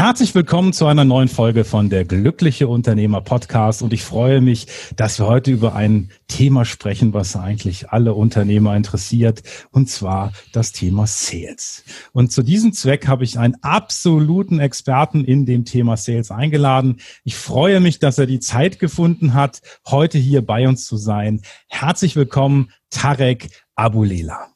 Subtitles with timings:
[0.00, 4.66] Herzlich willkommen zu einer neuen Folge von der Glückliche Unternehmer Podcast und ich freue mich,
[4.96, 9.42] dass wir heute über ein Thema sprechen, was eigentlich alle Unternehmer interessiert
[9.72, 11.84] und zwar das Thema Sales.
[12.12, 17.02] Und zu diesem Zweck habe ich einen absoluten Experten in dem Thema Sales eingeladen.
[17.22, 21.42] Ich freue mich, dass er die Zeit gefunden hat, heute hier bei uns zu sein.
[21.68, 24.48] Herzlich willkommen, Tarek Abulela.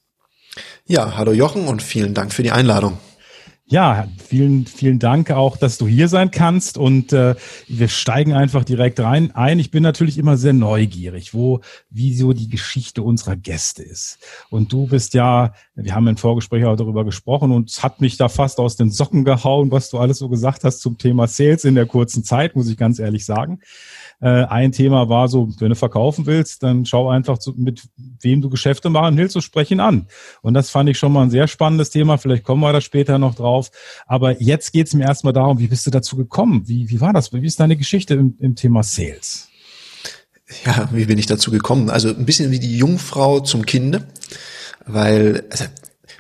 [0.87, 2.97] Ja, hallo Jochen und vielen Dank für die Einladung.
[3.67, 7.35] Ja, vielen, vielen Dank auch, dass du hier sein kannst und äh,
[7.67, 9.59] wir steigen einfach direkt rein ein.
[9.59, 14.19] Ich bin natürlich immer sehr neugierig, wo, wie so die Geschichte unserer Gäste ist.
[14.51, 18.19] Und du bist ja, wir haben im Vorgespräch auch darüber gesprochen und es hat mich
[18.19, 21.65] da fast aus den Socken gehauen, was du alles so gesagt hast zum Thema Sales
[21.65, 23.61] in der kurzen Zeit, muss ich ganz ehrlich sagen.
[24.21, 27.83] Äh, ein Thema war so, wenn du verkaufen willst, dann schau einfach, zu, mit
[28.21, 30.07] wem du Geschäfte machen willst, so sprechen an.
[30.43, 32.17] Und das fand ich schon mal ein sehr spannendes Thema.
[32.19, 33.71] Vielleicht kommen wir da später noch drauf.
[34.07, 36.63] Aber jetzt geht es mir erstmal darum, wie bist du dazu gekommen?
[36.67, 37.33] Wie, wie war das?
[37.33, 39.49] Wie ist deine Geschichte im, im Thema Sales?
[40.65, 41.91] Ja, wie bin ich dazu gekommen?
[41.91, 44.07] Also ein bisschen wie die Jungfrau zum Kinde,
[44.87, 45.65] weil also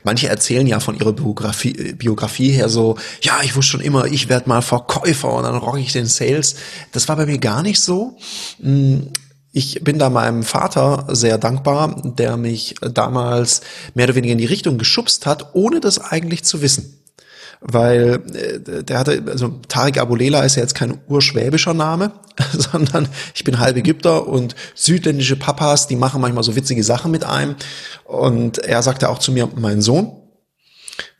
[0.04, 4.28] Manche erzählen ja von ihrer Biografie, Biografie her so, ja, ich wusste schon immer, ich
[4.28, 6.56] werde mal Verkäufer und dann rocke ich den Sales.
[6.92, 8.16] Das war bei mir gar nicht so.
[8.60, 9.08] Hm,
[9.52, 13.62] ich bin da meinem Vater sehr dankbar, der mich damals
[13.94, 17.03] mehr oder weniger in die Richtung geschubst hat, ohne das eigentlich zu wissen
[17.66, 22.12] weil äh, der hatte, also Tarek Abulela ist ja jetzt kein urschwäbischer Name,
[22.52, 27.24] sondern ich bin halb Ägypter und südländische Papas, die machen manchmal so witzige Sachen mit
[27.24, 27.56] einem.
[28.04, 30.12] Und er sagte auch zu mir, mein Sohn,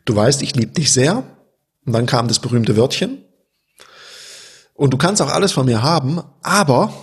[0.05, 1.23] du weißt, ich liebe dich sehr.
[1.85, 3.23] Und dann kam das berühmte Wörtchen.
[4.75, 6.93] Und du kannst auch alles von mir haben, aber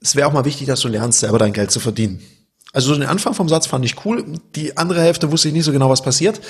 [0.00, 2.20] es wäre auch mal wichtig, dass du lernst, selber dein Geld zu verdienen.
[2.74, 4.24] Also den Anfang vom Satz fand ich cool.
[4.56, 6.40] Die andere Hälfte wusste ich nicht so genau, was passiert.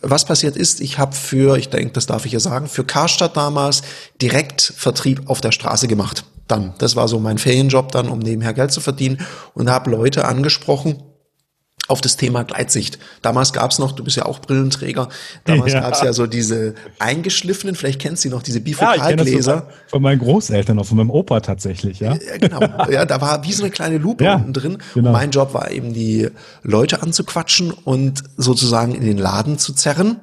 [0.00, 3.36] Was passiert ist, ich habe für, ich denke, das darf ich ja sagen, für Karstadt
[3.36, 3.82] damals
[4.20, 6.24] direkt Vertrieb auf der Straße gemacht.
[6.48, 9.18] Dann, das war so mein Ferienjob dann, um nebenher Geld zu verdienen
[9.52, 11.02] und habe Leute angesprochen,
[11.86, 12.98] auf das Thema Gleitsicht.
[13.20, 15.08] Damals gab's noch, du bist ja auch Brillenträger,
[15.44, 15.80] damals ja.
[15.80, 19.54] gab's ja so diese eingeschliffenen, vielleicht kennst du noch, diese Bifokalgläser.
[19.54, 22.14] Ja, von, meinen Großeltern, auch von meinem Opa tatsächlich, ja.
[22.14, 24.78] ja genau, ja, da war wie so eine kleine Lupe ja, unten drin.
[24.94, 25.08] Genau.
[25.08, 26.28] Und mein Job war eben, die
[26.62, 30.20] Leute anzuquatschen und sozusagen in den Laden zu zerren.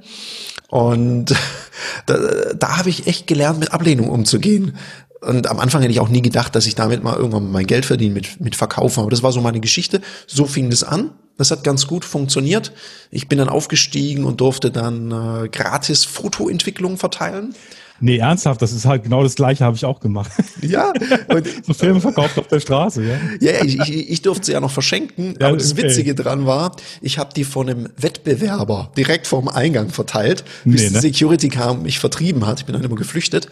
[0.68, 1.36] Und
[2.08, 2.18] da,
[2.56, 4.78] da habe ich echt gelernt, mit Ablehnung umzugehen.
[5.22, 7.86] Und am Anfang hätte ich auch nie gedacht, dass ich damit mal irgendwann mein Geld
[7.86, 9.02] verdiene mit, mit Verkaufen.
[9.02, 10.02] Aber das war so meine Geschichte.
[10.26, 11.12] So fing das an.
[11.38, 12.72] Das hat ganz gut funktioniert.
[13.12, 17.56] Ich bin dann aufgestiegen und durfte dann äh, gratis Fotoentwicklung verteilen.
[18.04, 20.32] Nee, ernsthaft, das ist halt genau das gleiche, habe ich auch gemacht.
[20.62, 20.92] Ja.
[21.28, 23.18] Und, so Filme verkauft auf der Straße, ja.
[23.40, 25.84] Ja, ich, ich, ich durfte sie ja noch verschenken, ja, aber das okay.
[25.84, 30.90] Witzige dran war, ich habe die von einem Wettbewerber direkt vorm Eingang verteilt, bis nee,
[30.90, 30.94] ne?
[30.96, 32.60] die Security kam, mich vertrieben hat.
[32.60, 33.50] Ich bin dann immer geflüchtet.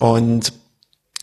[0.00, 0.52] Und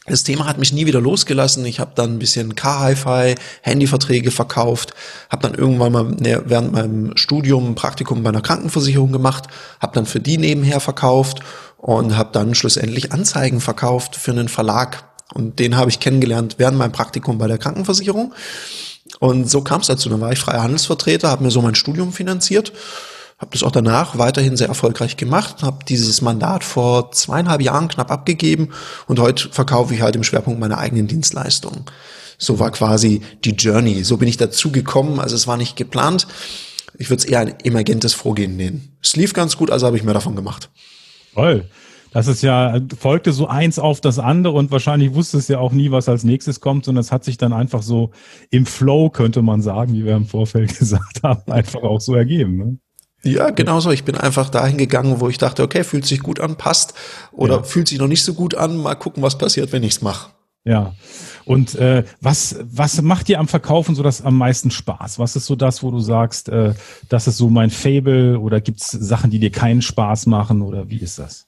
[0.08, 1.66] das Thema hat mich nie wieder losgelassen.
[1.66, 4.94] Ich habe dann ein bisschen Car-Hi-Fi, Handyverträge verkauft,
[5.30, 9.46] habe dann irgendwann mal ne, während meinem Studium ein Praktikum bei einer Krankenversicherung gemacht,
[9.82, 11.42] habe dann für die nebenher verkauft
[11.78, 15.04] und habe dann schlussendlich Anzeigen verkauft für einen Verlag.
[15.34, 18.34] Und den habe ich kennengelernt während meinem Praktikum bei der Krankenversicherung.
[19.20, 20.10] Und so kam es dazu.
[20.10, 22.72] Dann war ich freier Handelsvertreter, habe mir so mein Studium finanziert
[23.38, 28.12] habe das auch danach weiterhin sehr erfolgreich gemacht, habe dieses Mandat vor zweieinhalb Jahren knapp
[28.12, 28.70] abgegeben
[29.08, 31.86] und heute verkaufe ich halt im Schwerpunkt meine eigenen Dienstleistungen.
[32.40, 34.04] So war quasi die Journey.
[34.04, 35.20] So bin ich dazu gekommen.
[35.20, 36.28] Also es war nicht geplant.
[36.98, 38.98] Ich würde es eher ein emergentes Vorgehen nennen.
[39.02, 40.70] Es lief ganz gut, also habe ich mehr davon gemacht.
[41.34, 41.66] Toll.
[42.12, 45.72] Das ist ja, folgte so eins auf das andere und wahrscheinlich wusste es ja auch
[45.72, 48.12] nie, was als nächstes kommt, sondern es hat sich dann einfach so
[48.50, 52.58] im Flow, könnte man sagen, wie wir im Vorfeld gesagt haben, einfach auch so ergeben.
[52.58, 52.78] Ne?
[53.24, 53.92] Ja, genau so.
[53.92, 56.94] Ich bin einfach dahin gegangen, wo ich dachte, okay, fühlt sich gut an, passt.
[57.32, 57.64] Oder ja.
[57.64, 60.32] fühlt sich noch nicht so gut an, mal gucken, was passiert, wenn ich's mache.
[60.64, 60.94] Ja.
[61.46, 65.18] Und äh, was, was macht dir am Verkaufen so das am meisten Spaß?
[65.18, 66.74] Was ist so das, wo du sagst, äh,
[67.08, 70.98] das ist so mein Fable oder gibt's Sachen, die dir keinen Spaß machen oder wie
[70.98, 71.48] ist das?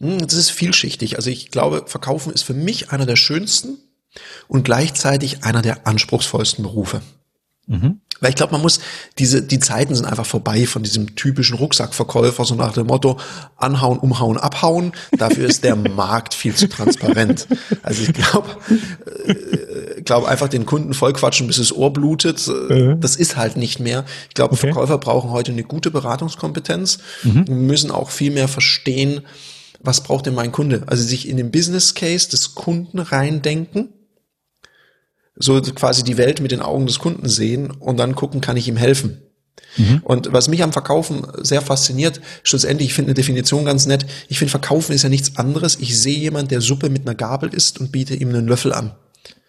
[0.00, 1.16] Hm, das ist vielschichtig.
[1.16, 3.76] Also ich glaube, Verkaufen ist für mich einer der schönsten
[4.48, 7.02] und gleichzeitig einer der anspruchsvollsten Berufe.
[7.66, 8.00] Mhm.
[8.20, 8.80] Weil ich glaube, man muss,
[9.18, 13.18] diese, die Zeiten sind einfach vorbei von diesem typischen Rucksackverkäufer, so nach dem Motto,
[13.56, 14.92] anhauen, umhauen, abhauen.
[15.16, 17.46] Dafür ist der Markt viel zu transparent.
[17.82, 18.48] Also ich glaube,
[19.26, 22.48] äh, glaube einfach den Kunden vollquatschen, bis das Ohr blutet.
[22.48, 22.96] Äh.
[22.98, 24.04] Das ist halt nicht mehr.
[24.28, 24.72] Ich glaube, okay.
[24.72, 27.44] Verkäufer brauchen heute eine gute Beratungskompetenz, mhm.
[27.48, 29.22] müssen auch viel mehr verstehen,
[29.80, 30.82] was braucht denn mein Kunde?
[30.86, 33.90] Also sich in den Business Case des Kunden reindenken
[35.38, 38.68] so quasi die Welt mit den Augen des Kunden sehen und dann gucken, kann ich
[38.68, 39.22] ihm helfen.
[39.76, 40.00] Mhm.
[40.02, 44.38] Und was mich am Verkaufen sehr fasziniert, schlussendlich, ich finde eine Definition ganz nett, ich
[44.38, 45.76] finde Verkaufen ist ja nichts anderes.
[45.80, 48.92] Ich sehe jemand, der Suppe mit einer Gabel isst und biete ihm einen Löffel an.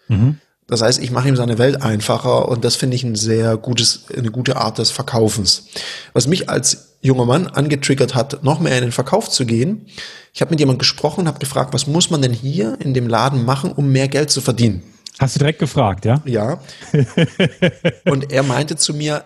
[0.08, 0.38] Mhm.
[0.66, 4.04] Das heißt, ich mache ihm seine Welt einfacher und das finde ich ein sehr gutes,
[4.16, 5.64] eine gute Art des Verkaufens.
[6.12, 9.86] Was mich als junger Mann angetriggert hat, noch mehr in den Verkauf zu gehen.
[10.32, 13.44] Ich habe mit jemandem gesprochen, habe gefragt, was muss man denn hier in dem Laden
[13.44, 14.82] machen, um mehr Geld zu verdienen?
[15.18, 16.22] Hast du direkt gefragt, ja?
[16.24, 16.60] Ja.
[18.04, 19.24] Und er meinte zu mir,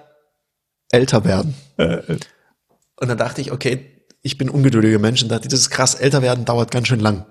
[0.90, 1.54] älter werden.
[1.76, 6.22] Und dann dachte ich, okay, ich bin ungeduldiger Mensch und dachte, das ist krass, älter
[6.22, 7.26] werden dauert ganz schön lang.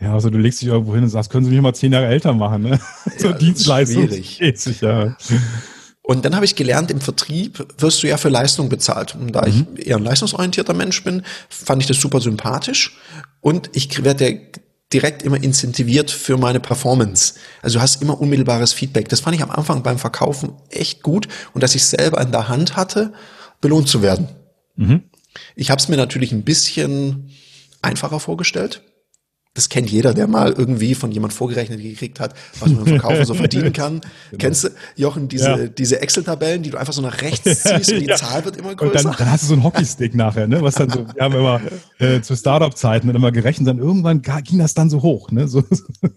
[0.00, 2.06] Ja, also du legst dich irgendwo hin und sagst, können Sie mich mal zehn Jahre
[2.06, 2.80] älter machen, ne?
[3.18, 4.08] so ja, Dienstleistung.
[4.08, 4.80] Schwierig.
[4.80, 5.16] Ja.
[6.02, 9.14] Und dann habe ich gelernt, im Vertrieb wirst du ja für Leistung bezahlt.
[9.14, 9.66] Und da mhm.
[9.76, 12.96] ich eher ein leistungsorientierter Mensch bin, fand ich das super sympathisch.
[13.40, 14.40] Und ich werde
[14.92, 17.34] direkt immer incentiviert für meine Performance.
[17.62, 19.08] Also du hast immer unmittelbares Feedback.
[19.08, 22.48] Das fand ich am Anfang beim Verkaufen echt gut und dass ich selber in der
[22.48, 23.12] Hand hatte,
[23.60, 24.28] belohnt zu werden.
[24.76, 25.02] Mhm.
[25.54, 27.30] Ich habe es mir natürlich ein bisschen
[27.82, 28.82] einfacher vorgestellt
[29.54, 33.24] das kennt jeder, der mal irgendwie von jemand vorgerechnet gekriegt hat, was man im Verkaufen
[33.24, 34.00] so verdienen kann.
[34.30, 34.42] Genau.
[34.42, 35.56] Kennst du, Jochen, diese, ja.
[35.68, 38.16] diese Excel-Tabellen, die du einfach so nach rechts ziehst und die ja.
[38.16, 38.96] Zahl wird immer größer?
[38.96, 40.60] Und dann, dann hast du so einen Hockeystick nachher, ne?
[40.60, 41.60] Was dann so, wir haben immer
[41.98, 45.48] äh, zu Startup-Zeiten immer gerechnet, dann irgendwann ging das dann so hoch, ne?
[45.48, 45.64] So.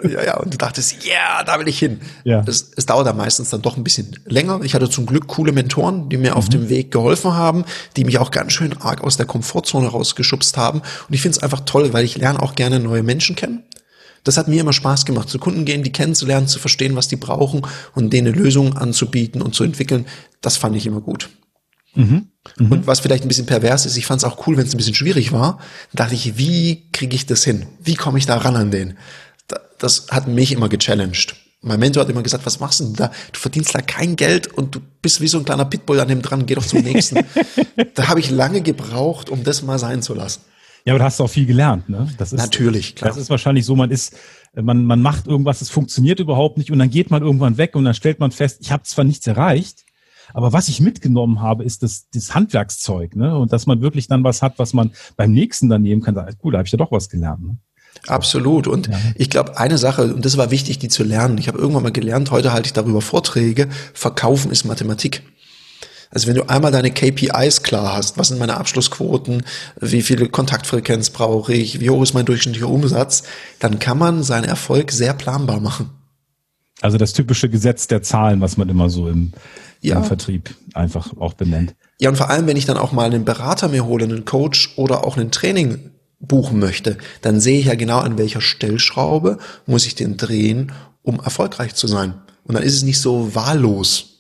[0.04, 2.02] Ja, ja, und du dachtest, ja, yeah, da will ich hin.
[2.26, 2.44] Ja.
[2.46, 4.60] Es, es dauert dann meistens dann doch ein bisschen länger.
[4.64, 6.38] Ich hatte zum Glück coole Mentoren, die mir mhm.
[6.38, 7.64] auf dem Weg geholfen haben,
[7.96, 10.80] die mich auch ganz schön arg aus der Komfortzone rausgeschubst haben.
[10.80, 13.64] Und ich finde es einfach toll, weil ich lerne auch gerne neue Menschen Menschen kennen.
[14.24, 17.16] Das hat mir immer Spaß gemacht, zu Kunden gehen, die kennenzulernen, zu verstehen, was die
[17.16, 17.62] brauchen
[17.96, 20.06] und denen Lösungen anzubieten und zu entwickeln.
[20.42, 21.30] Das fand ich immer gut.
[21.94, 22.30] Mhm.
[22.58, 22.72] Mhm.
[22.72, 24.78] Und was vielleicht ein bisschen pervers ist, ich fand es auch cool, wenn es ein
[24.78, 25.60] bisschen schwierig war.
[25.92, 27.68] Dann dachte ich, wie kriege ich das hin?
[27.80, 28.98] Wie komme ich da ran an den?
[29.80, 31.36] Das hat mich immer gechallenged.
[31.62, 33.12] Mein Mentor hat immer gesagt, was machst du denn da?
[33.32, 36.22] Du verdienst da kein Geld und du bist wie so ein kleiner Pitbull an dem
[36.22, 37.24] dran, geh doch zum nächsten.
[37.96, 40.42] da habe ich lange gebraucht, um das mal sein zu lassen.
[40.86, 42.08] Ja, aber da hast du auch viel gelernt, ne?
[42.18, 43.10] Das ist, Natürlich, klar.
[43.10, 44.16] Das ist wahrscheinlich so, man ist,
[44.54, 47.86] man, man macht irgendwas, es funktioniert überhaupt nicht und dann geht man irgendwann weg und
[47.86, 49.86] dann stellt man fest, ich habe zwar nichts erreicht,
[50.34, 53.38] aber was ich mitgenommen habe, ist das, das Handwerkszeug, ne?
[53.38, 56.16] Und dass man wirklich dann was hat, was man beim nächsten dann nehmen kann.
[56.44, 57.44] Cool, da habe ich ja doch was gelernt.
[57.44, 57.58] Ne?
[58.08, 58.68] Absolut.
[58.68, 59.00] Und ja.
[59.16, 61.38] ich glaube, eine Sache, und das war wichtig, die zu lernen.
[61.38, 65.24] Ich habe irgendwann mal gelernt, heute halte ich darüber Vorträge, Verkaufen ist Mathematik.
[66.12, 69.44] Also wenn du einmal deine KPIs klar hast, was sind meine Abschlussquoten,
[69.80, 73.24] wie viele Kontaktfrequenz brauche ich, wie hoch ist mein durchschnittlicher Umsatz,
[73.60, 75.90] dann kann man seinen Erfolg sehr planbar machen.
[76.82, 79.32] Also das typische Gesetz der Zahlen, was man immer so im,
[79.82, 79.98] ja.
[79.98, 81.76] im Vertrieb einfach auch benennt.
[82.00, 84.74] Ja, und vor allem, wenn ich dann auch mal einen Berater mir hole, einen Coach
[84.76, 89.86] oder auch ein Training buchen möchte, dann sehe ich ja genau, an welcher Stellschraube muss
[89.86, 90.72] ich den drehen,
[91.04, 92.16] um erfolgreich zu sein.
[92.44, 94.11] Und dann ist es nicht so wahllos.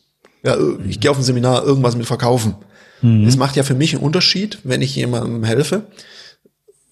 [0.43, 0.57] Ja,
[0.87, 2.55] ich gehe auf ein Seminar, irgendwas mit verkaufen.
[3.01, 3.27] Mhm.
[3.27, 5.83] Es macht ja für mich einen Unterschied, wenn ich jemandem helfe.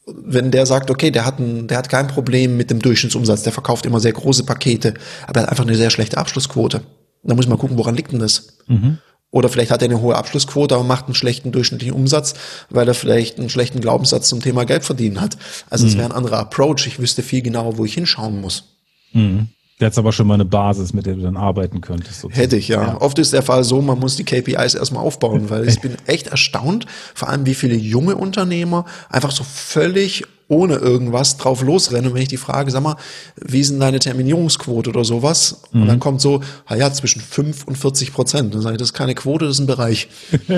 [0.06, 3.54] Wenn der sagt, okay, der hat, ein, der hat kein Problem mit dem Durchschnittsumsatz, der
[3.54, 4.96] verkauft immer sehr große Pakete,
[5.28, 6.81] aber er hat einfach eine sehr schlechte Abschlussquote.
[7.24, 8.57] Da muss man gucken, woran liegt denn das?
[8.68, 8.98] Mhm.
[9.31, 12.33] Oder vielleicht hat er eine hohe Abschlussquote, aber macht einen schlechten durchschnittlichen Umsatz,
[12.69, 15.38] weil er vielleicht einen schlechten Glaubenssatz zum Thema Geld verdienen hat.
[15.69, 16.00] Also es mhm.
[16.00, 16.88] wäre ein anderer Approach.
[16.88, 18.76] Ich wüsste viel genauer, wo ich hinschauen muss.
[19.14, 19.50] Mhm.
[19.80, 22.19] Jetzt aber schon mal eine Basis, mit der du dann arbeiten könntest.
[22.19, 22.42] Sozusagen.
[22.42, 22.81] Hätte ich, ja.
[22.81, 23.02] ja.
[23.02, 26.28] Oft ist der Fall so, man muss die KPIs erstmal aufbauen, weil ich bin echt
[26.28, 32.08] erstaunt, vor allem wie viele junge Unternehmer einfach so völlig ohne irgendwas drauf losrennen.
[32.08, 32.98] Und wenn ich die frage, sag mal,
[33.38, 35.62] wie ist denn deine Terminierungsquote oder sowas?
[35.72, 35.84] Mhm.
[35.84, 38.54] Und dann kommt so, ah ja, zwischen 5 und 40 Prozent.
[38.54, 40.10] Dann sage ich, das ist keine Quote, das ist ein Bereich.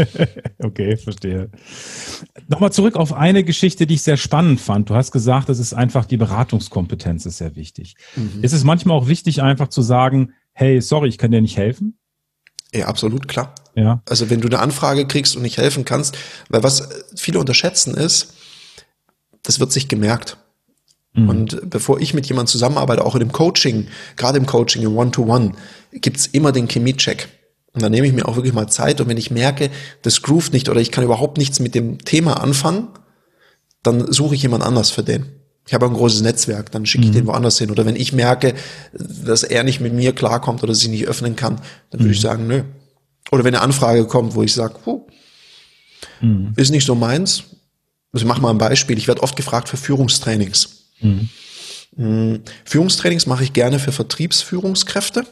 [0.63, 1.51] okay, verstehe.
[2.47, 4.89] Nochmal zurück auf eine Geschichte, die ich sehr spannend fand.
[4.89, 7.95] Du hast gesagt, das ist einfach die Beratungskompetenz ist sehr wichtig.
[8.15, 8.43] Mhm.
[8.43, 11.97] Ist es manchmal auch wichtig, einfach zu sagen, hey, sorry, ich kann dir nicht helfen?
[12.73, 13.53] Ja, absolut, klar.
[13.75, 14.01] Ja.
[14.07, 16.17] Also wenn du eine Anfrage kriegst und nicht helfen kannst,
[16.47, 18.33] weil was viele unterschätzen ist,
[19.43, 20.37] das wird sich gemerkt.
[21.13, 21.29] Mhm.
[21.29, 25.53] Und bevor ich mit jemandem zusammenarbeite, auch in dem Coaching, gerade im Coaching, im One-to-One,
[25.91, 27.27] gibt's immer den Chemie-Check.
[27.73, 29.69] Und dann nehme ich mir auch wirklich mal Zeit und wenn ich merke,
[30.01, 32.89] das groovt nicht oder ich kann überhaupt nichts mit dem Thema anfangen,
[33.81, 35.25] dann suche ich jemand anders für den.
[35.67, 37.15] Ich habe ein großes Netzwerk, dann schicke ich mhm.
[37.15, 37.71] den woanders hin.
[37.71, 38.55] Oder wenn ich merke,
[38.93, 42.13] dass er nicht mit mir klarkommt oder sich nicht öffnen kann, dann würde mhm.
[42.13, 42.63] ich sagen, nö.
[43.31, 45.07] Oder wenn eine Anfrage kommt, wo ich sage, oh,
[46.19, 46.53] mhm.
[46.57, 47.43] ist nicht so meins.
[48.13, 48.97] Also ich mache mal ein Beispiel.
[48.97, 50.87] Ich werde oft gefragt für Führungstrainings.
[51.01, 51.29] Mhm.
[52.65, 55.25] Führungstrainings mache ich gerne für Vertriebsführungskräfte,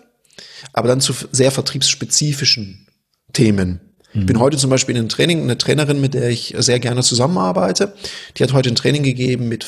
[0.73, 2.87] aber dann zu sehr vertriebsspezifischen
[3.31, 3.79] Themen.
[4.13, 4.41] Ich bin mhm.
[4.41, 7.93] heute zum Beispiel in einem Training, eine Trainerin, mit der ich sehr gerne zusammenarbeite,
[8.35, 9.63] die hat heute ein Training gegeben mit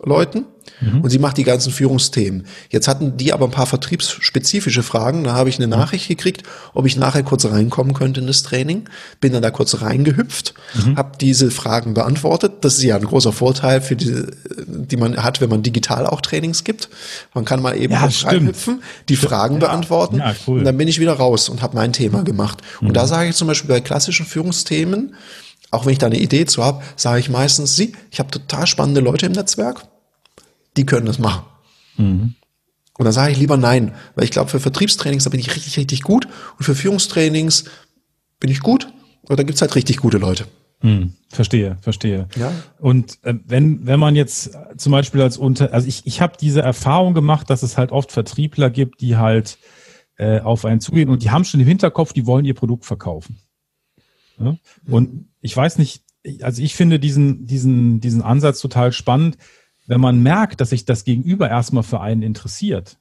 [0.00, 0.46] Vertriebsleuten
[0.80, 1.02] Mhm.
[1.02, 2.46] Und sie macht die ganzen Führungsthemen.
[2.70, 5.24] Jetzt hatten die aber ein paar vertriebsspezifische Fragen.
[5.24, 5.72] Da habe ich eine mhm.
[5.72, 6.42] Nachricht gekriegt,
[6.74, 8.88] ob ich nachher kurz reinkommen könnte in das Training.
[9.20, 10.96] Bin dann da kurz reingehüpft, mhm.
[10.96, 12.64] habe diese Fragen beantwortet.
[12.64, 14.24] Das ist ja ein großer Vorteil für die,
[14.66, 16.88] die man hat, wenn man digital auch Trainings gibt.
[17.34, 19.30] Man kann mal eben ja, reinhüpfen, die stimmt.
[19.30, 19.60] Fragen ja.
[19.60, 20.58] beantworten ja, cool.
[20.58, 22.62] und dann bin ich wieder raus und habe mein Thema gemacht.
[22.80, 22.92] Und mhm.
[22.94, 25.14] da sage ich zum Beispiel bei klassischen Führungsthemen,
[25.70, 28.66] auch wenn ich da eine Idee zu habe, sage ich meistens, sie, ich habe total
[28.66, 29.82] spannende Leute im Netzwerk
[30.80, 31.44] die können das machen.
[31.98, 32.34] Mhm.
[32.98, 35.76] Und dann sage ich lieber nein, weil ich glaube, für Vertriebstrainings, da bin ich richtig,
[35.76, 36.26] richtig gut
[36.58, 37.64] und für Führungstrainings
[38.40, 40.46] bin ich gut und da gibt's halt richtig gute Leute.
[40.80, 42.28] Hm, verstehe, verstehe.
[42.36, 42.52] Ja.
[42.78, 46.62] Und äh, wenn, wenn man jetzt zum Beispiel als Unter, also ich, ich habe diese
[46.62, 49.58] Erfahrung gemacht, dass es halt oft Vertriebler gibt, die halt
[50.16, 53.38] äh, auf einen zugehen und die haben schon im Hinterkopf, die wollen ihr Produkt verkaufen.
[54.38, 54.56] Ja?
[54.86, 56.02] Und ich weiß nicht,
[56.40, 59.36] also ich finde diesen, diesen, diesen Ansatz total spannend,
[59.90, 63.00] wenn man merkt, dass sich das Gegenüber erstmal für einen interessiert.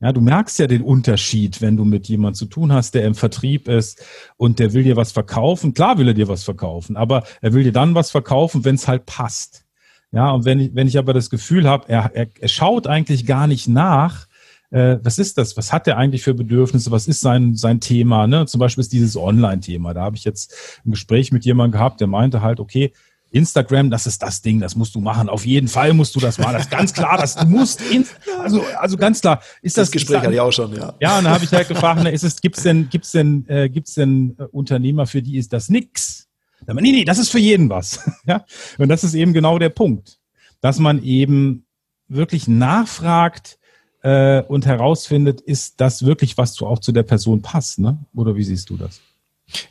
[0.00, 3.16] Ja, du merkst ja den Unterschied, wenn du mit jemand zu tun hast, der im
[3.16, 4.00] Vertrieb ist
[4.36, 5.74] und der will dir was verkaufen.
[5.74, 8.86] Klar will er dir was verkaufen, aber er will dir dann was verkaufen, wenn es
[8.86, 9.64] halt passt.
[10.12, 13.26] Ja, und wenn ich, wenn ich aber das Gefühl habe, er, er, er schaut eigentlich
[13.26, 14.28] gar nicht nach,
[14.70, 15.56] äh, was ist das?
[15.56, 16.92] Was hat er eigentlich für Bedürfnisse?
[16.92, 18.28] Was ist sein, sein Thema?
[18.28, 18.46] Ne?
[18.46, 19.94] Zum Beispiel ist dieses Online-Thema.
[19.94, 22.92] Da habe ich jetzt ein Gespräch mit jemandem gehabt, der meinte halt, okay,
[23.34, 25.28] Instagram, das ist das Ding, das musst du machen.
[25.28, 26.54] Auf jeden Fall musst du das machen.
[26.54, 27.80] Das ist ganz klar, dass du musst.
[27.90, 28.06] In,
[28.38, 29.40] also, also ganz klar.
[29.60, 30.94] Ist das, das Gespräch hatte ich auch schon, ja.
[31.00, 33.68] Ja, und dann habe ich halt gefragt, na, ist es, gibt's denn, gibt's denn, äh,
[33.68, 36.28] gibt's denn äh, Unternehmer, für die ist das nix?
[36.64, 38.08] Dann, nee, nee, das ist für jeden was.
[38.24, 38.44] ja,
[38.78, 40.18] und das ist eben genau der Punkt,
[40.60, 41.66] dass man eben
[42.06, 43.58] wirklich nachfragt
[44.02, 47.98] äh, und herausfindet, ist das wirklich was zu auch zu der Person passt, ne?
[48.14, 49.00] Oder wie siehst du das?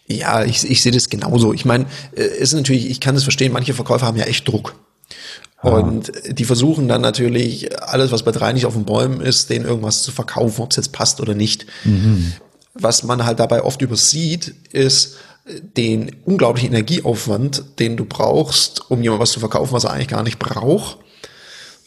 [0.07, 1.53] Ja, ich, ich sehe das genauso.
[1.53, 4.47] Ich meine, es äh, ist natürlich, ich kann es verstehen, manche Verkäufer haben ja echt
[4.47, 4.75] Druck.
[5.61, 9.63] Und die versuchen dann natürlich alles, was bei drei nicht auf den Bäumen ist, denen
[9.63, 11.65] irgendwas zu verkaufen, ob es jetzt passt oder nicht.
[11.85, 12.33] Mhm.
[12.73, 15.15] Was man halt dabei oft übersieht, ist
[15.77, 20.23] den unglaublichen Energieaufwand, den du brauchst, um jemand was zu verkaufen, was er eigentlich gar
[20.23, 20.97] nicht braucht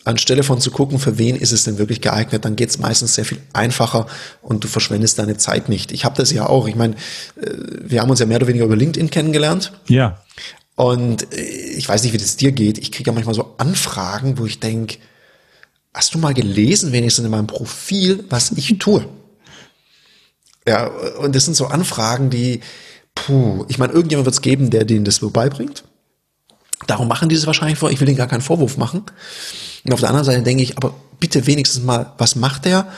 [0.07, 3.15] anstelle von zu gucken, für wen ist es denn wirklich geeignet, dann geht es meistens
[3.15, 4.07] sehr viel einfacher
[4.41, 5.93] und du verschwendest deine Zeit nicht.
[5.93, 6.69] Ich habe das ja auch.
[6.69, 6.95] Ich meine,
[7.41, 7.51] äh,
[7.83, 9.73] wir haben uns ja mehr oder weniger über LinkedIn kennengelernt.
[9.89, 10.23] Ja.
[10.77, 12.79] Und äh, ich weiß nicht, wie das dir geht.
[12.79, 14.99] Ich kriege ja manchmal so Anfragen, wo ich denk,
[15.93, 19.09] hast du mal gelesen, wenigstens in meinem Profil, was ich tue?
[20.69, 22.61] Ja, und das sind so Anfragen, die,
[23.15, 25.85] puh, ich meine, irgendjemand wird es geben, der denen das so beibringt.
[26.87, 27.91] Darum machen die es wahrscheinlich vor.
[27.91, 29.05] Ich will denen gar keinen Vorwurf machen.
[29.87, 32.89] Und auf der anderen Seite denke ich, aber bitte wenigstens mal, was macht der?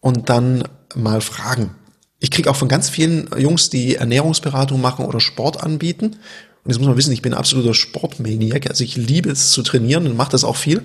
[0.00, 0.64] Und dann
[0.94, 1.70] mal fragen.
[2.18, 6.06] Ich kriege auch von ganz vielen Jungs, die Ernährungsberatung machen oder Sport anbieten.
[6.06, 8.68] Und jetzt muss man wissen, ich bin ein absoluter Sportmaniac.
[8.68, 10.82] Also ich liebe es zu trainieren und mache das auch viel.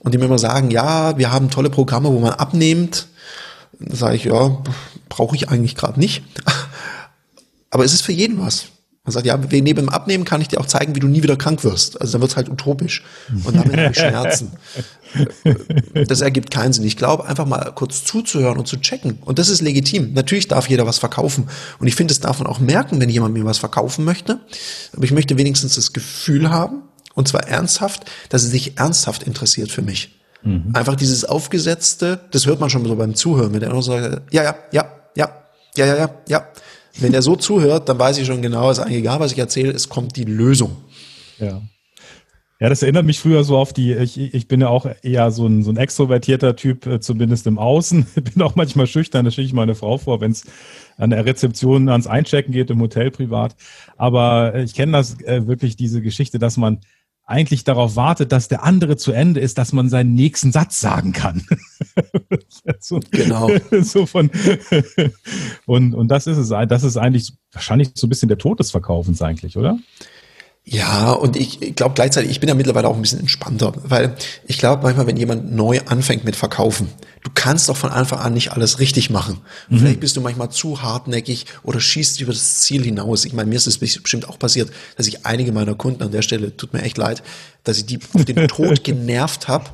[0.00, 3.08] Und die mir immer sagen, ja, wir haben tolle Programme, wo man abnimmt.
[3.78, 4.62] Da sage ich, ja,
[5.08, 6.22] brauche ich eigentlich gerade nicht.
[7.70, 8.66] Aber es ist für jeden was.
[9.08, 11.36] Man sagt, ja, neben dem Abnehmen kann ich dir auch zeigen, wie du nie wieder
[11.36, 11.98] krank wirst.
[11.98, 13.02] Also dann wird es halt utopisch.
[13.42, 14.50] Und damit habe ich Schmerzen.
[16.06, 16.84] Das ergibt keinen Sinn.
[16.84, 19.20] Ich glaube, einfach mal kurz zuzuhören und zu checken.
[19.24, 20.12] Und das ist legitim.
[20.12, 21.48] Natürlich darf jeder was verkaufen.
[21.78, 24.40] Und ich finde, das darf man auch merken, wenn jemand mir was verkaufen möchte.
[24.92, 26.82] Aber ich möchte wenigstens das Gefühl haben,
[27.14, 30.20] und zwar ernsthaft, dass er sich ernsthaft interessiert für mich.
[30.42, 30.72] Mhm.
[30.74, 34.42] Einfach dieses Aufgesetzte, das hört man schon so beim Zuhören, wenn der nur sagt, ja,
[34.42, 35.30] ja, ja, ja,
[35.76, 36.46] ja, ja, ja, ja.
[36.98, 39.72] Wenn er so zuhört, dann weiß ich schon genau, ist eigentlich egal, was ich erzähle,
[39.72, 40.76] es kommt die Lösung.
[41.38, 41.62] Ja.
[42.60, 45.46] Ja, das erinnert mich früher so auf die, ich, ich bin ja auch eher so
[45.46, 48.04] ein, so ein extrovertierter Typ, äh, zumindest im Außen.
[48.34, 50.44] bin auch manchmal schüchtern, da schicke ich meine Frau vor, wenn es
[50.96, 53.54] an der Rezeption ans Einchecken geht, im Hotel privat.
[53.96, 56.80] Aber äh, ich kenne das äh, wirklich, diese Geschichte, dass man
[57.24, 61.12] eigentlich darauf wartet, dass der andere zu Ende ist, dass man seinen nächsten Satz sagen
[61.12, 61.46] kann.
[62.80, 63.50] so, genau.
[63.82, 64.30] So von,
[65.66, 68.70] und, und das ist es, das ist eigentlich wahrscheinlich so ein bisschen der Tod des
[68.70, 69.78] Verkaufens eigentlich, oder?
[70.70, 74.14] Ja, und ich glaube gleichzeitig, ich bin ja mittlerweile auch ein bisschen entspannter, weil
[74.46, 76.88] ich glaube manchmal, wenn jemand neu anfängt mit Verkaufen,
[77.24, 79.40] du kannst doch von Anfang an nicht alles richtig machen.
[79.70, 79.78] Mhm.
[79.78, 83.24] Vielleicht bist du manchmal zu hartnäckig oder schießt über das Ziel hinaus.
[83.24, 86.22] Ich meine, mir ist es bestimmt auch passiert, dass ich einige meiner Kunden an der
[86.22, 87.22] Stelle, tut mir echt leid,
[87.64, 89.66] dass ich die auf den Tod genervt habe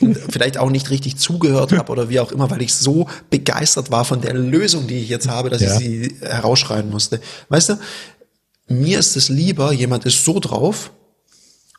[0.00, 3.90] und vielleicht auch nicht richtig zugehört habe oder wie auch immer, weil ich so begeistert
[3.90, 5.72] war von der Lösung, die ich jetzt habe, dass ja.
[5.72, 7.20] ich sie herausschreien musste.
[7.48, 7.78] Weißt du,
[8.80, 10.90] mir ist es lieber, jemand ist so drauf,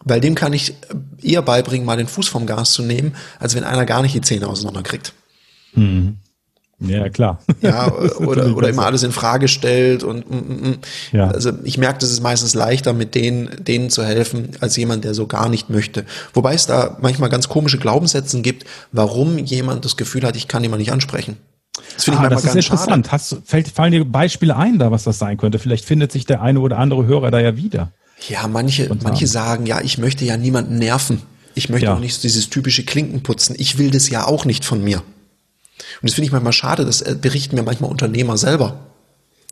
[0.04, 0.74] weil dem kann ich
[1.22, 4.22] eher beibringen, mal den Fuß vom Gas zu nehmen, als wenn einer gar nicht die
[4.22, 5.14] Zähne auseinanderkriegt.
[5.74, 6.18] Mhm.
[6.80, 7.40] Ja, klar.
[7.62, 10.80] Ja, oder, oder immer alles in Frage stellt und mm, mm, mm.
[11.14, 11.28] ja.
[11.30, 15.14] also ich merke, das ist meistens leichter, mit denen, denen zu helfen, als jemand, der
[15.14, 16.06] so gar nicht möchte.
[16.34, 20.64] Wobei es da manchmal ganz komische Glaubenssätze gibt, warum jemand das Gefühl hat, ich kann
[20.64, 21.38] jemand nicht ansprechen.
[21.96, 23.12] Das finde ich ah, das ist interessant.
[23.12, 25.60] Hast, fällt, fallen dir Beispiele ein, da was das sein könnte?
[25.60, 27.92] Vielleicht findet sich der eine oder andere Hörer da ja wieder.
[28.30, 31.22] Ja, manche, manche sagen, ja, ich möchte ja niemanden nerven.
[31.56, 31.96] Ich möchte ja.
[31.96, 33.56] auch nicht so dieses typische Klinkenputzen.
[33.60, 35.00] Ich will das ja auch nicht von mir.
[35.00, 38.80] Und das finde ich manchmal schade, das äh, berichten mir manchmal Unternehmer selber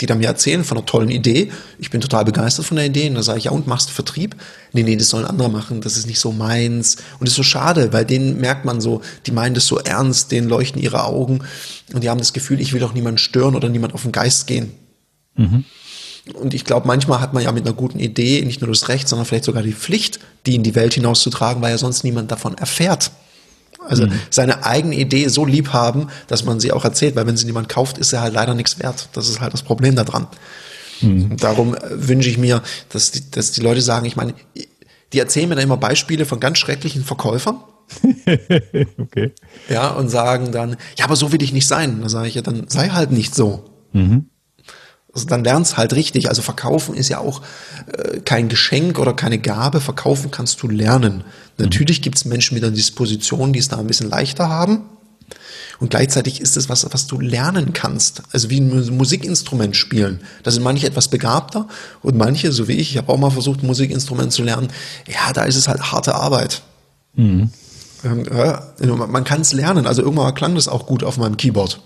[0.01, 1.51] die dann mir erzählen von einer tollen Idee.
[1.77, 3.07] Ich bin total begeistert von der Idee.
[3.07, 4.35] Und dann sage ich, ja, und machst du Vertrieb?
[4.73, 5.81] Nee, nee, das sollen andere machen.
[5.81, 6.95] Das ist nicht so meins.
[7.19, 10.31] Und das ist so schade, weil denen merkt man so, die meinen das so ernst,
[10.31, 11.43] denen leuchten ihre Augen.
[11.93, 14.47] Und die haben das Gefühl, ich will doch niemanden stören oder niemand auf den Geist
[14.47, 14.71] gehen.
[15.35, 15.65] Mhm.
[16.33, 19.07] Und ich glaube, manchmal hat man ja mit einer guten Idee nicht nur das Recht,
[19.07, 22.57] sondern vielleicht sogar die Pflicht, die in die Welt hinauszutragen, weil ja sonst niemand davon
[22.57, 23.11] erfährt.
[23.87, 24.13] Also mhm.
[24.29, 27.69] seine eigene Idee so lieb haben, dass man sie auch erzählt, weil wenn sie niemand
[27.69, 29.09] kauft, ist er halt leider nichts wert.
[29.13, 30.27] Das ist halt das Problem daran.
[31.01, 31.37] Mhm.
[31.37, 34.35] darum äh, wünsche ich mir, dass die, dass die Leute sagen, ich meine,
[35.13, 37.57] die erzählen mir dann immer Beispiele von ganz schrecklichen Verkäufern.
[38.97, 39.33] okay.
[39.67, 41.99] Ja, und sagen dann, ja, aber so will ich nicht sein.
[42.01, 43.65] Dann sage ich ja, dann sei halt nicht so.
[43.93, 44.27] Mhm.
[45.13, 46.29] Also dann lernst halt richtig.
[46.29, 47.41] Also verkaufen ist ja auch
[47.91, 49.81] äh, kein Geschenk oder keine Gabe.
[49.81, 51.17] Verkaufen kannst du lernen.
[51.17, 51.23] Mhm.
[51.65, 54.83] Natürlich gibt es Menschen mit einer Disposition, die es da ein bisschen leichter haben.
[55.79, 58.21] Und gleichzeitig ist es was, was du lernen kannst.
[58.31, 60.21] Also wie ein Musikinstrument spielen.
[60.43, 61.67] Da sind manche etwas begabter
[62.03, 64.69] und manche, so wie ich, ich habe auch mal versucht, ein Musikinstrument zu lernen.
[65.07, 66.61] Ja, da ist es halt harte Arbeit.
[67.15, 67.49] Mhm.
[68.03, 68.73] Ähm, ja,
[69.07, 69.87] man kann es lernen.
[69.87, 71.81] Also irgendwann klang das auch gut auf meinem Keyboard.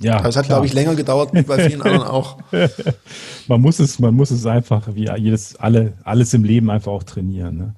[0.00, 2.38] Ja, Aber es hat, glaube ich, länger gedauert, wie bei vielen anderen auch.
[3.48, 7.04] man muss es, man muss es einfach, wie jedes, alle, alles im Leben einfach auch
[7.04, 7.56] trainieren.
[7.56, 7.74] Ne?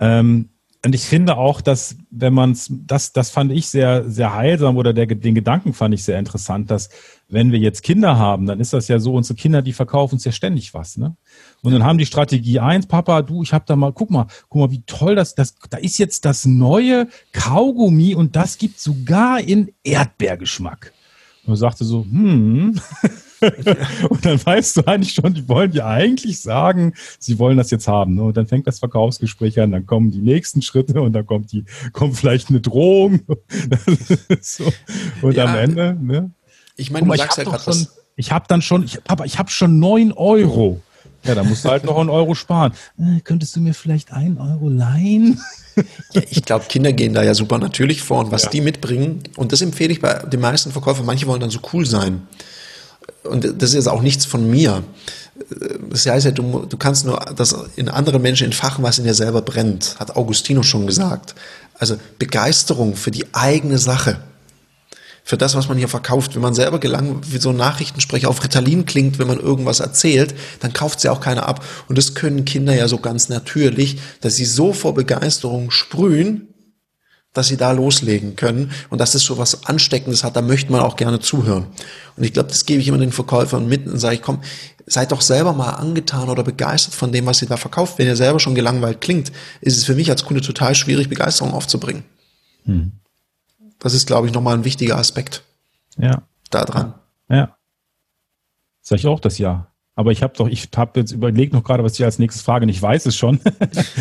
[0.00, 0.48] Ähm,
[0.84, 4.76] und ich finde auch, dass wenn man es, das, das fand ich sehr, sehr heilsam
[4.76, 6.90] oder der, den Gedanken fand ich sehr interessant, dass
[7.26, 10.24] wenn wir jetzt Kinder haben, dann ist das ja so, unsere Kinder, die verkaufen uns
[10.26, 11.16] ja ständig was, ne?
[11.62, 14.60] Und dann haben die Strategie eins, Papa, du, ich habe da mal, guck mal, guck
[14.60, 19.40] mal, wie toll das, das, da ist jetzt das neue Kaugummi und das gibt sogar
[19.40, 20.92] in Erdbeergeschmack.
[21.46, 22.80] Und sagte so, hm.
[24.08, 27.88] und dann weißt du eigentlich schon, die wollen dir eigentlich sagen, sie wollen das jetzt
[27.88, 28.14] haben.
[28.14, 28.22] Ne?
[28.22, 31.64] Und dann fängt das Verkaufsgespräch an, dann kommen die nächsten Schritte und dann kommt die,
[31.92, 33.20] kommt vielleicht eine Drohung.
[34.40, 34.64] so.
[35.22, 36.30] Und ja, am Ende, ne?
[36.76, 37.94] Ich meine, du sagst ja gerade was.
[38.16, 40.80] Ich habe dann schon, ich, Papa, ich habe schon neun Euro.
[41.24, 42.72] Ja, da musst du halt noch einen Euro sparen.
[42.98, 45.40] Äh, könntest du mir vielleicht einen Euro leihen?
[46.12, 48.50] Ja, ich glaube, Kinder gehen da ja super natürlich vor und was ja.
[48.50, 51.84] die mitbringen, und das empfehle ich bei den meisten Verkäufern, manche wollen dann so cool
[51.84, 52.22] sein.
[53.24, 54.84] Und das ist jetzt auch nichts von mir.
[55.90, 59.14] Das heißt ja, du, du kannst nur das in anderen Menschen entfachen, was in dir
[59.14, 61.34] selber brennt, hat Augustino schon gesagt.
[61.78, 64.20] Also Begeisterung für die eigene Sache
[65.24, 66.34] für das, was man hier verkauft.
[66.34, 70.34] Wenn man selber gelang, wie so ein Nachrichtensprecher auf Ritalin klingt, wenn man irgendwas erzählt,
[70.60, 71.64] dann kauft sie auch keiner ab.
[71.88, 76.48] Und das können Kinder ja so ganz natürlich, dass sie so vor Begeisterung sprühen,
[77.32, 80.82] dass sie da loslegen können und dass es so was Ansteckendes hat, da möchte man
[80.82, 81.66] auch gerne zuhören.
[82.16, 84.40] Und ich glaube, das gebe ich immer den Verkäufern mit und sage ich, komm,
[84.86, 87.98] seid doch selber mal angetan oder begeistert von dem, was ihr da verkauft.
[87.98, 89.32] Wenn ihr selber schon gelangweilt klingt,
[89.62, 92.04] ist es für mich als Kunde total schwierig, Begeisterung aufzubringen.
[92.66, 92.92] Hm.
[93.78, 95.42] Das ist, glaube ich, nochmal ein wichtiger Aspekt.
[95.96, 96.22] Ja.
[96.50, 96.94] Da dran.
[97.28, 97.56] Ja.
[98.80, 99.72] Sag ich auch das ja.
[99.96, 102.64] Aber ich habe doch, ich habe jetzt überlegt noch gerade, was ich als nächstes frage,
[102.64, 103.40] und ich weiß es schon.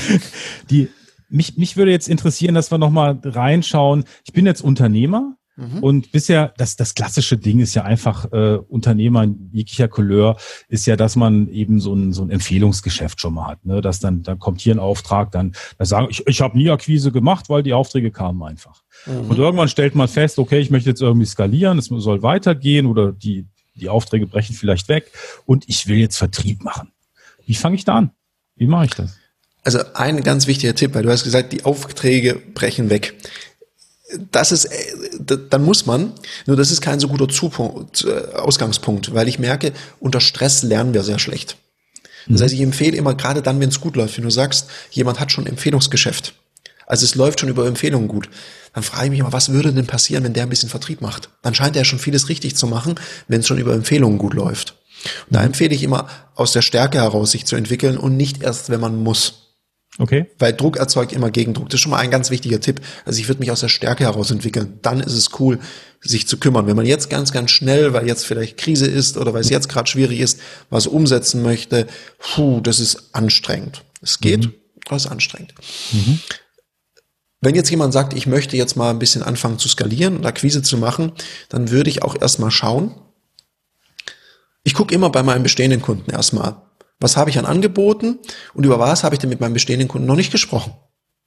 [0.70, 0.90] die,
[1.30, 4.06] mich, mich würde jetzt interessieren, dass wir nochmal reinschauen.
[4.26, 5.80] Ich bin jetzt Unternehmer Mhm.
[5.80, 10.38] Und bisher, das, das klassische Ding ist ja einfach, äh, Unternehmer jeglicher Couleur,
[10.68, 13.66] ist ja, dass man eben so ein, so ein Empfehlungsgeschäft schon mal hat.
[13.66, 13.82] Ne?
[13.82, 17.12] Dass dann, dann kommt hier ein Auftrag, dann, dann sagen, ich, ich habe nie Akquise
[17.12, 18.82] gemacht, weil die Aufträge kamen einfach.
[19.06, 19.30] Mhm.
[19.30, 23.12] Und irgendwann stellt man fest, okay, ich möchte jetzt irgendwie skalieren, es soll weitergehen oder
[23.12, 25.12] die, die Aufträge brechen vielleicht weg
[25.46, 26.92] und ich will jetzt Vertrieb machen.
[27.46, 28.12] Wie fange ich da an?
[28.56, 29.18] Wie mache ich das?
[29.64, 33.16] Also ein ganz wichtiger Tipp, weil du hast gesagt, die Aufträge brechen weg
[34.32, 36.14] das ist, äh, dann muss man,
[36.46, 40.94] nur das ist kein so guter Zupunkt, äh, Ausgangspunkt, weil ich merke, unter Stress lernen
[40.94, 41.58] wir sehr schlecht.
[42.28, 45.20] Das heißt, ich empfehle immer, gerade dann, wenn es gut läuft, wenn du sagst, jemand
[45.20, 46.34] hat schon Empfehlungsgeschäft,
[46.88, 48.30] also es läuft schon über Empfehlungen gut,
[48.74, 51.30] dann frage ich mich immer, was würde denn passieren, wenn der ein bisschen Vertrieb macht?
[51.42, 52.96] Dann scheint er schon vieles richtig zu machen,
[53.28, 54.76] wenn es schon über Empfehlungen gut läuft.
[55.30, 58.70] Und da empfehle ich immer, aus der Stärke heraus sich zu entwickeln und nicht erst,
[58.70, 59.43] wenn man muss.
[60.00, 60.26] Okay.
[60.40, 61.70] Weil Druck erzeugt immer Gegendruck.
[61.70, 62.82] Das ist schon mal ein ganz wichtiger Tipp.
[63.06, 64.80] Also ich würde mich aus der Stärke heraus entwickeln.
[64.82, 65.60] Dann ist es cool,
[66.02, 66.66] sich zu kümmern.
[66.66, 69.70] Wenn man jetzt ganz, ganz schnell, weil jetzt vielleicht Krise ist oder weil es jetzt
[69.70, 73.84] gerade schwierig ist, was umsetzen möchte, puh, das ist anstrengend.
[74.02, 74.54] Es geht, mhm.
[74.88, 75.54] aber es ist anstrengend.
[75.92, 76.20] Mhm.
[77.42, 80.64] Wenn jetzt jemand sagt, ich möchte jetzt mal ein bisschen anfangen zu skalieren und Akquise
[80.64, 81.12] zu machen,
[81.50, 82.96] dann würde ich auch erstmal schauen.
[84.64, 86.56] Ich gucke immer bei meinen bestehenden Kunden erstmal,
[87.04, 88.18] was habe ich an Angeboten
[88.54, 90.74] und über was habe ich denn mit meinen bestehenden Kunden noch nicht gesprochen.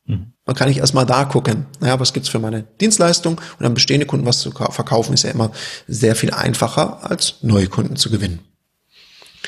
[0.07, 0.33] Mhm.
[0.45, 4.07] Dann kann ich erstmal da gucken, naja, was gibt's für meine Dienstleistung und an bestehende
[4.07, 5.51] Kunden was zu verkaufen, ist ja immer
[5.87, 8.41] sehr viel einfacher, als neue Kunden zu gewinnen.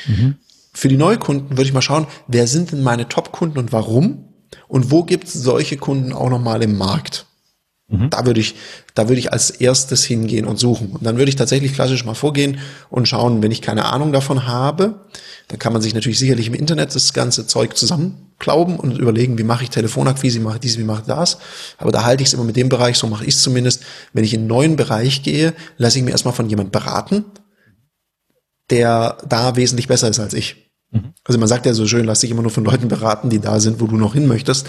[0.07, 0.35] Mhm.
[0.73, 4.25] Für die Neukunden würde ich mal schauen, wer sind denn meine Top-Kunden und warum?
[4.67, 7.25] Und wo gibt's solche Kunden auch nochmal im Markt?
[7.89, 8.11] Mhm.
[8.11, 8.55] Da würde ich,
[8.93, 10.91] da würde ich als erstes hingehen und suchen.
[10.91, 14.47] Und dann würde ich tatsächlich klassisch mal vorgehen und schauen, wenn ich keine Ahnung davon
[14.47, 15.05] habe,
[15.47, 19.43] dann kann man sich natürlich sicherlich im Internet das ganze Zeug zusammenklauben und überlegen, wie
[19.43, 21.39] mache ich Telefonakquise, wie mache ich dies, wie mache ich das.
[21.79, 23.81] Aber da halte ich es immer mit dem Bereich, so mache ich es zumindest.
[24.13, 27.25] Wenn ich in einen neuen Bereich gehe, lasse ich mir erstmal von jemand beraten,
[28.69, 30.68] der da wesentlich besser ist als ich.
[30.91, 31.13] Mhm.
[31.23, 33.59] Also man sagt ja so schön, lass dich immer nur von Leuten beraten, die da
[33.59, 34.67] sind, wo du noch hin möchtest.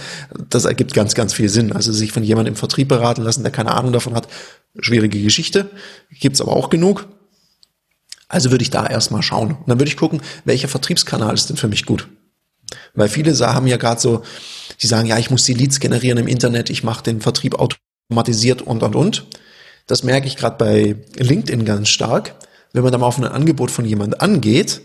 [0.50, 1.72] Das ergibt ganz, ganz viel Sinn.
[1.72, 4.28] Also sich von jemandem im Vertrieb beraten lassen, der keine Ahnung davon hat,
[4.78, 5.70] schwierige Geschichte.
[6.10, 7.06] Gibt's aber auch genug.
[8.28, 9.52] Also würde ich da erstmal schauen.
[9.52, 12.08] Und dann würde ich gucken, welcher Vertriebskanal ist denn für mich gut.
[12.94, 14.22] Weil viele haben ja gerade so,
[14.80, 18.62] die sagen, ja, ich muss die Leads generieren im Internet, ich mache den Vertrieb automatisiert
[18.62, 19.26] und und und.
[19.86, 22.36] Das merke ich gerade bei LinkedIn ganz stark.
[22.72, 24.82] Wenn man dann mal auf ein Angebot von jemand angeht,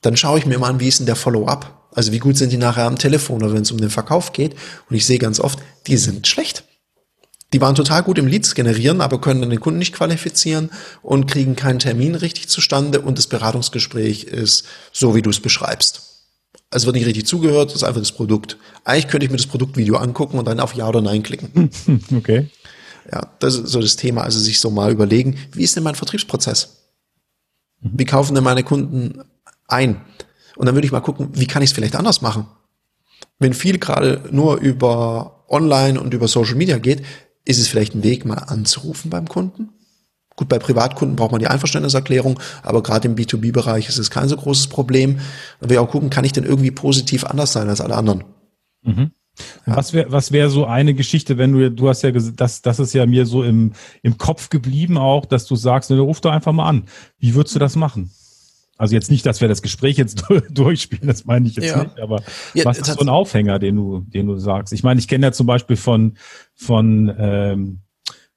[0.00, 1.88] dann schaue ich mir mal an, wie ist denn der Follow-up?
[1.92, 4.54] Also wie gut sind die nachher am Telefon oder wenn es um den Verkauf geht?
[4.88, 6.64] Und ich sehe ganz oft, die sind schlecht.
[7.52, 10.70] Die waren total gut im Leads generieren, aber können dann den Kunden nicht qualifizieren
[11.02, 16.02] und kriegen keinen Termin richtig zustande und das Beratungsgespräch ist so, wie du es beschreibst.
[16.70, 18.58] Es wird nicht richtig zugehört, das ist einfach das Produkt.
[18.84, 21.70] Eigentlich könnte ich mir das Produktvideo angucken und dann auf Ja oder Nein klicken.
[22.14, 22.50] Okay.
[23.10, 25.94] Ja, das ist so das Thema, also sich so mal überlegen, wie ist denn mein
[25.94, 26.92] Vertriebsprozess?
[27.80, 29.22] Wie kaufen denn meine Kunden
[29.68, 30.00] ein.
[30.56, 32.46] Und dann würde ich mal gucken, wie kann ich es vielleicht anders machen?
[33.38, 37.02] Wenn viel gerade nur über Online und über Social Media geht,
[37.44, 39.70] ist es vielleicht ein Weg, mal anzurufen beim Kunden.
[40.36, 44.36] Gut, bei Privatkunden braucht man die Einverständniserklärung, aber gerade im B2B-Bereich ist es kein so
[44.36, 45.18] großes Problem.
[45.60, 48.24] Dann will ich auch gucken, kann ich denn irgendwie positiv anders sein als alle anderen?
[48.82, 49.10] Mhm.
[49.66, 49.76] Ja.
[49.76, 52.78] Was wäre was wäre so eine Geschichte, wenn du, du hast ja gesagt, das, das
[52.78, 56.32] ist ja mir so im, im Kopf geblieben auch, dass du sagst, ne, ruf doch
[56.32, 56.84] einfach mal an.
[57.18, 58.10] Wie würdest du das machen?
[58.78, 61.82] Also jetzt nicht, dass wir das Gespräch jetzt durchspielen, das meine ich jetzt ja.
[61.82, 62.22] nicht, aber
[62.54, 64.72] ja, was ist so ein Aufhänger, den du, den du sagst?
[64.72, 66.16] Ich meine, ich kenne ja zum Beispiel von,
[66.54, 67.80] von ähm,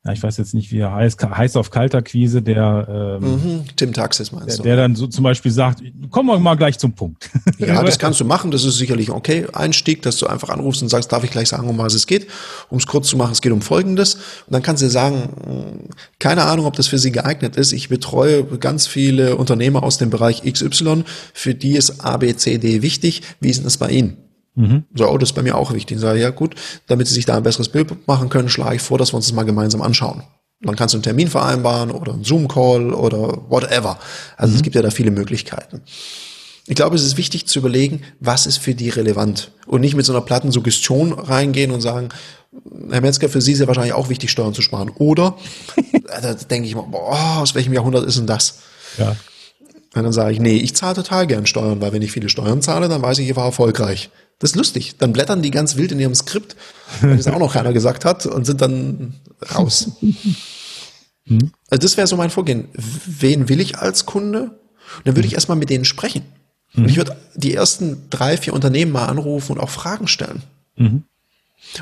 [0.03, 3.93] ja, ich weiß jetzt nicht, wie er heißt, heiß auf Kaltakquise, der ähm, mhm, Tim
[3.93, 4.63] Taxis meinst der, du?
[4.63, 7.29] Der dann so zum Beispiel sagt, kommen wir mal gleich zum Punkt.
[7.59, 9.45] Ja, das kannst du machen, das ist sicherlich okay.
[9.53, 12.25] Einstieg, dass du einfach anrufst und sagst, darf ich gleich sagen, um was es geht?
[12.69, 14.15] Um es kurz zu machen, es geht um Folgendes.
[14.15, 15.87] Und dann kannst du sagen,
[16.17, 17.71] keine Ahnung, ob das für sie geeignet ist.
[17.71, 23.21] Ich betreue ganz viele Unternehmer aus dem Bereich XY, für die ist ABCD wichtig.
[23.39, 24.30] Wie ist denn das bei Ihnen?
[24.55, 24.83] Mhm.
[24.93, 25.95] So, oh, das ist bei mir auch wichtig.
[25.95, 26.55] Ich sage, ja gut,
[26.87, 29.27] damit Sie sich da ein besseres Bild machen können, schlage ich vor, dass wir uns
[29.27, 30.23] das mal gemeinsam anschauen.
[30.61, 33.97] dann kannst du einen Termin vereinbaren oder einen Zoom-Call oder whatever.
[34.37, 34.57] Also mhm.
[34.57, 35.81] es gibt ja da viele Möglichkeiten.
[36.67, 40.05] Ich glaube, es ist wichtig zu überlegen, was ist für die relevant und nicht mit
[40.05, 42.09] so einer platten Suggestion reingehen und sagen,
[42.89, 44.89] Herr Metzger, für Sie ist ja wahrscheinlich auch wichtig, Steuern zu sparen.
[44.89, 45.37] Oder,
[46.21, 48.59] da denke ich mal, boah, aus welchem Jahrhundert ist denn das?
[48.97, 49.15] Ja.
[49.93, 52.61] Und dann sage ich, nee, ich zahle total gern Steuern, weil wenn ich viele Steuern
[52.61, 54.09] zahle, dann weiß ich, ich war erfolgreich.
[54.41, 54.95] Das ist lustig.
[54.97, 56.55] Dann blättern die ganz wild in ihrem Skript,
[56.99, 59.13] wenn es auch noch keiner gesagt hat, und sind dann
[59.55, 59.91] raus.
[61.27, 61.51] Hm.
[61.69, 62.67] Also das wäre so mein Vorgehen.
[62.73, 64.41] Wen will ich als Kunde?
[64.97, 65.37] Und dann würde ich hm.
[65.37, 66.23] erstmal mit denen sprechen.
[66.75, 66.97] Und ich hm.
[66.97, 70.41] würde die ersten drei, vier Unternehmen mal anrufen und auch Fragen stellen.
[70.75, 71.03] Mhm.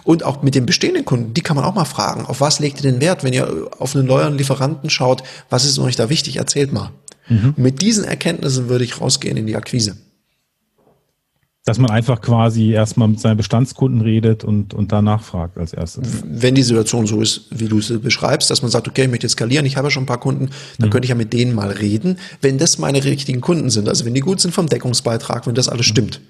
[0.03, 2.25] Und auch mit den bestehenden Kunden, die kann man auch mal fragen.
[2.25, 5.23] Auf was legt ihr den Wert, wenn ihr auf einen neuen Lieferanten schaut?
[5.49, 6.35] Was ist euch da wichtig?
[6.35, 6.91] Erzählt mal.
[7.29, 7.53] Mhm.
[7.55, 9.95] Mit diesen Erkenntnissen würde ich rausgehen in die Akquise
[11.69, 16.23] dass man einfach quasi erstmal mit seinen Bestandskunden redet und, und danach fragt als erstes.
[16.25, 19.29] Wenn die Situation so ist, wie du es beschreibst, dass man sagt, okay, ich möchte
[19.29, 20.91] skalieren, ich habe ja schon ein paar Kunden, dann mhm.
[20.91, 24.15] könnte ich ja mit denen mal reden, wenn das meine richtigen Kunden sind, also wenn
[24.15, 25.91] die gut sind vom Deckungsbeitrag, wenn das alles mhm.
[25.91, 26.21] stimmt.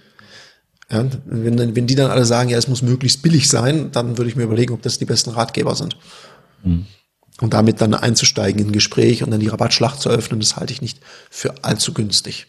[0.92, 4.30] Ja, wenn, wenn die dann alle sagen, ja, es muss möglichst billig sein, dann würde
[4.30, 5.96] ich mir überlegen, ob das die besten Ratgeber sind.
[6.66, 6.86] Mhm.
[7.40, 10.74] Und damit dann einzusteigen in ein Gespräch und dann die Rabattschlacht zu öffnen, das halte
[10.74, 11.00] ich nicht
[11.30, 12.48] für allzu günstig.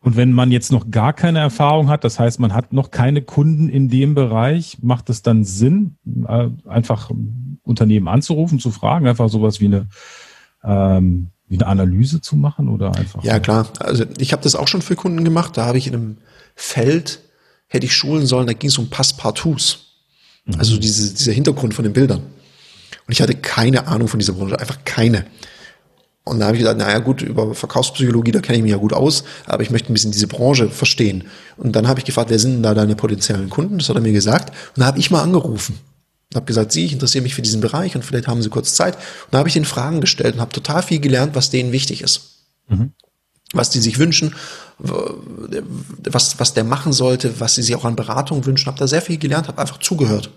[0.00, 3.22] Und wenn man jetzt noch gar keine Erfahrung hat, das heißt, man hat noch keine
[3.22, 7.10] Kunden in dem Bereich, macht es dann Sinn, äh, einfach
[7.62, 9.88] Unternehmen anzurufen, zu fragen, einfach sowas wie eine,
[10.62, 13.24] ähm, wie eine Analyse zu machen oder einfach?
[13.24, 13.68] Ja, klar.
[13.80, 15.56] Also ich habe das auch schon für Kunden gemacht.
[15.56, 16.16] Da habe ich in einem
[16.54, 17.20] Feld,
[17.66, 19.86] hätte ich schulen sollen, da ging es um Passepartouts.
[20.56, 20.80] Also mhm.
[20.80, 22.20] diese, dieser Hintergrund von den Bildern.
[22.20, 25.26] Und ich hatte keine Ahnung von dieser Branche, einfach keine.
[26.28, 28.92] Und da habe ich gesagt, naja gut, über Verkaufspsychologie, da kenne ich mich ja gut
[28.92, 31.24] aus, aber ich möchte ein bisschen diese Branche verstehen.
[31.56, 33.78] Und dann habe ich gefragt, wer sind denn da deine potenziellen Kunden?
[33.78, 34.50] Das hat er mir gesagt.
[34.50, 35.78] Und da habe ich mal angerufen.
[36.30, 38.74] Und habe gesagt, Sie, ich interessiere mich für diesen Bereich und vielleicht haben Sie kurz
[38.74, 38.96] Zeit.
[38.96, 42.02] Und da habe ich den Fragen gestellt und habe total viel gelernt, was denen wichtig
[42.02, 42.44] ist.
[42.68, 42.92] Mhm.
[43.52, 44.34] Was die sich wünschen,
[44.78, 48.66] was, was der machen sollte, was sie sich auch an Beratung wünschen.
[48.66, 50.30] Habe da sehr viel gelernt, habe einfach zugehört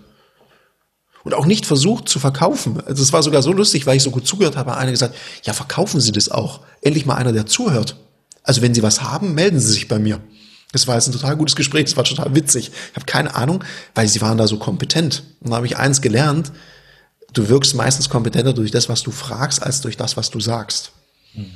[1.24, 2.80] und auch nicht versucht zu verkaufen.
[2.86, 5.52] Also es war sogar so lustig, weil ich so gut zugehört habe, einer gesagt, ja,
[5.52, 6.60] verkaufen Sie das auch.
[6.80, 7.96] Endlich mal einer, der zuhört.
[8.42, 10.20] Also wenn Sie was haben, melden Sie sich bei mir.
[10.72, 12.70] Das war jetzt ein total gutes Gespräch, das war total witzig.
[12.90, 13.62] Ich habe keine Ahnung,
[13.94, 15.22] weil sie waren da so kompetent.
[15.40, 16.50] Und da habe ich eins gelernt,
[17.34, 20.92] du wirkst meistens kompetenter durch das, was du fragst, als durch das, was du sagst.
[21.34, 21.52] Mhm.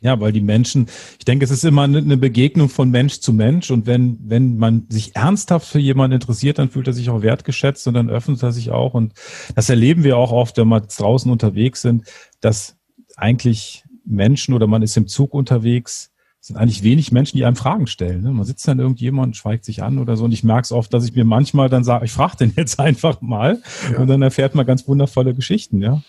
[0.00, 0.86] Ja, weil die Menschen,
[1.18, 4.86] ich denke, es ist immer eine Begegnung von Mensch zu Mensch und wenn, wenn man
[4.88, 8.52] sich ernsthaft für jemanden interessiert, dann fühlt er sich auch wertgeschätzt und dann öffnet er
[8.52, 9.12] sich auch und
[9.56, 12.04] das erleben wir auch oft, wenn wir draußen unterwegs sind,
[12.40, 12.76] dass
[13.16, 17.86] eigentlich Menschen oder man ist im Zug unterwegs, sind eigentlich wenig Menschen, die einem Fragen
[17.86, 18.22] stellen.
[18.22, 18.30] Ne?
[18.30, 21.04] Man sitzt dann irgendjemand, schweigt sich an oder so und ich merke es oft, dass
[21.04, 23.60] ich mir manchmal dann sage, ich frage den jetzt einfach mal
[23.92, 23.98] ja.
[23.98, 26.02] und dann erfährt man ganz wundervolle Geschichten, ja.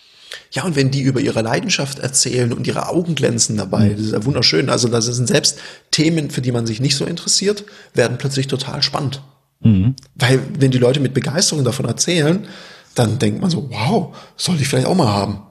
[0.52, 3.96] Ja, und wenn die über ihre Leidenschaft erzählen und ihre Augen glänzen dabei, mhm.
[3.96, 4.70] das ist ja wunderschön.
[4.70, 5.58] Also das sind selbst
[5.90, 7.64] Themen, für die man sich nicht so interessiert,
[7.94, 9.22] werden plötzlich total spannend.
[9.60, 9.94] Mhm.
[10.14, 12.46] Weil wenn die Leute mit Begeisterung davon erzählen,
[12.94, 15.42] dann denkt man so, wow, sollte ich vielleicht auch mal haben.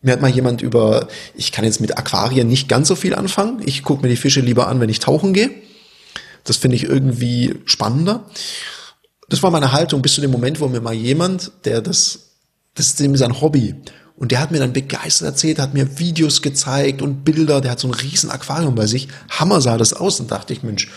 [0.00, 3.60] Mir hat mal jemand über, ich kann jetzt mit Aquarien nicht ganz so viel anfangen.
[3.64, 5.50] Ich gucke mir die Fische lieber an, wenn ich tauchen gehe.
[6.44, 8.24] Das finde ich irgendwie spannender.
[9.28, 12.31] Das war meine Haltung bis zu dem Moment, wo mir mal jemand, der das
[12.74, 13.74] das ist ihm sein Hobby.
[14.16, 17.60] Und der hat mir dann begeistert erzählt, hat mir Videos gezeigt und Bilder.
[17.60, 19.08] Der hat so ein riesen Aquarium bei sich.
[19.30, 20.20] Hammer sah das aus.
[20.20, 20.90] Und dachte ich, Mensch,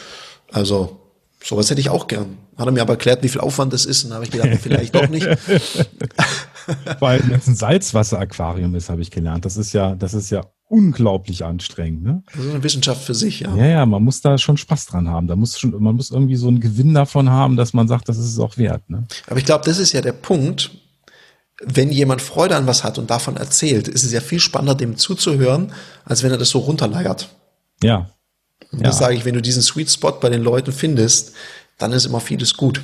[0.51, 0.99] also
[1.43, 2.38] sowas hätte ich auch gern.
[2.57, 4.03] Hat er mir aber erklärt, wie viel Aufwand das ist.
[4.03, 5.25] Und da habe ich gedacht, vielleicht doch nicht.
[6.99, 9.45] Weil es ein Salzwasser-Aquarium ist, habe ich gelernt.
[9.45, 12.03] Das ist ja, das ist ja unglaublich anstrengend.
[12.03, 12.23] Ne?
[12.33, 13.55] Das ist eine Wissenschaft für sich, ja.
[13.55, 15.27] Ja, ja, man muss da schon Spaß dran haben.
[15.27, 18.17] Da muss schon, man muss irgendwie so einen Gewinn davon haben, dass man sagt, das
[18.17, 18.89] ist es auch wert.
[18.89, 19.07] Ne?
[19.27, 20.71] Aber ich glaube, das ist ja der Punkt
[21.65, 24.97] wenn jemand Freude an was hat und davon erzählt, ist es ja viel spannender, dem
[24.97, 25.73] zuzuhören,
[26.06, 27.30] als wenn er das so runterleiert.
[27.84, 28.10] Ja.
[28.71, 29.06] Und das ja.
[29.06, 31.34] sage ich, wenn du diesen Sweet Spot bei den Leuten findest,
[31.78, 32.82] dann ist immer vieles gut.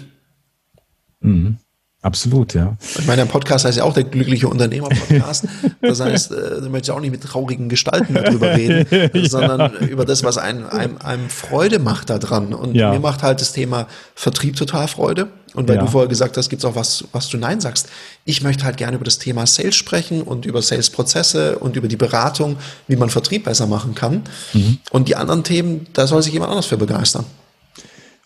[1.21, 1.57] Mhm.
[2.03, 2.75] Absolut, ja.
[2.97, 5.45] Ich meine, der Podcast heißt ja auch der glückliche Unternehmer-Podcast.
[5.81, 9.29] Das heißt, äh, du möchtest auch nicht mit traurigen Gestalten darüber reden, ja.
[9.29, 12.55] sondern über das, was einem, einem, einem Freude macht da dran.
[12.55, 12.91] Und ja.
[12.91, 15.27] mir macht halt das Thema Vertrieb total Freude.
[15.53, 15.81] Und weil ja.
[15.81, 17.89] du vorher gesagt hast, gibt es auch was, was du Nein sagst.
[18.23, 21.97] Ich möchte halt gerne über das Thema Sales sprechen und über Sales-Prozesse und über die
[21.97, 24.23] Beratung, wie man Vertrieb besser machen kann.
[24.53, 24.79] Mhm.
[24.91, 27.25] Und die anderen Themen, da soll sich jemand anders für begeistern.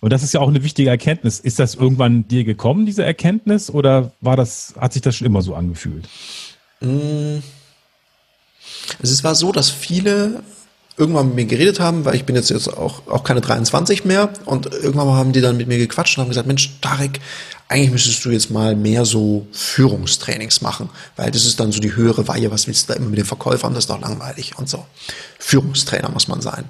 [0.02, 1.40] Und das ist ja auch eine wichtige Erkenntnis.
[1.40, 5.42] Ist das irgendwann dir gekommen, diese Erkenntnis, oder war das, hat sich das schon immer
[5.42, 6.08] so angefühlt?
[6.82, 7.40] Mm.
[9.02, 10.44] Also es war so, dass viele
[10.97, 14.29] irgendwann mit mir geredet haben, weil ich bin jetzt, jetzt auch, auch keine 23 mehr
[14.45, 17.19] und irgendwann haben die dann mit mir gequatscht und haben gesagt, Mensch, Tarek,
[17.67, 21.95] eigentlich müsstest du jetzt mal mehr so Führungstrainings machen, weil das ist dann so die
[21.95, 24.69] höhere Weihe, was willst du da immer mit den Verkäufern, das ist doch langweilig und
[24.69, 24.86] so.
[25.39, 26.65] Führungstrainer muss man sein.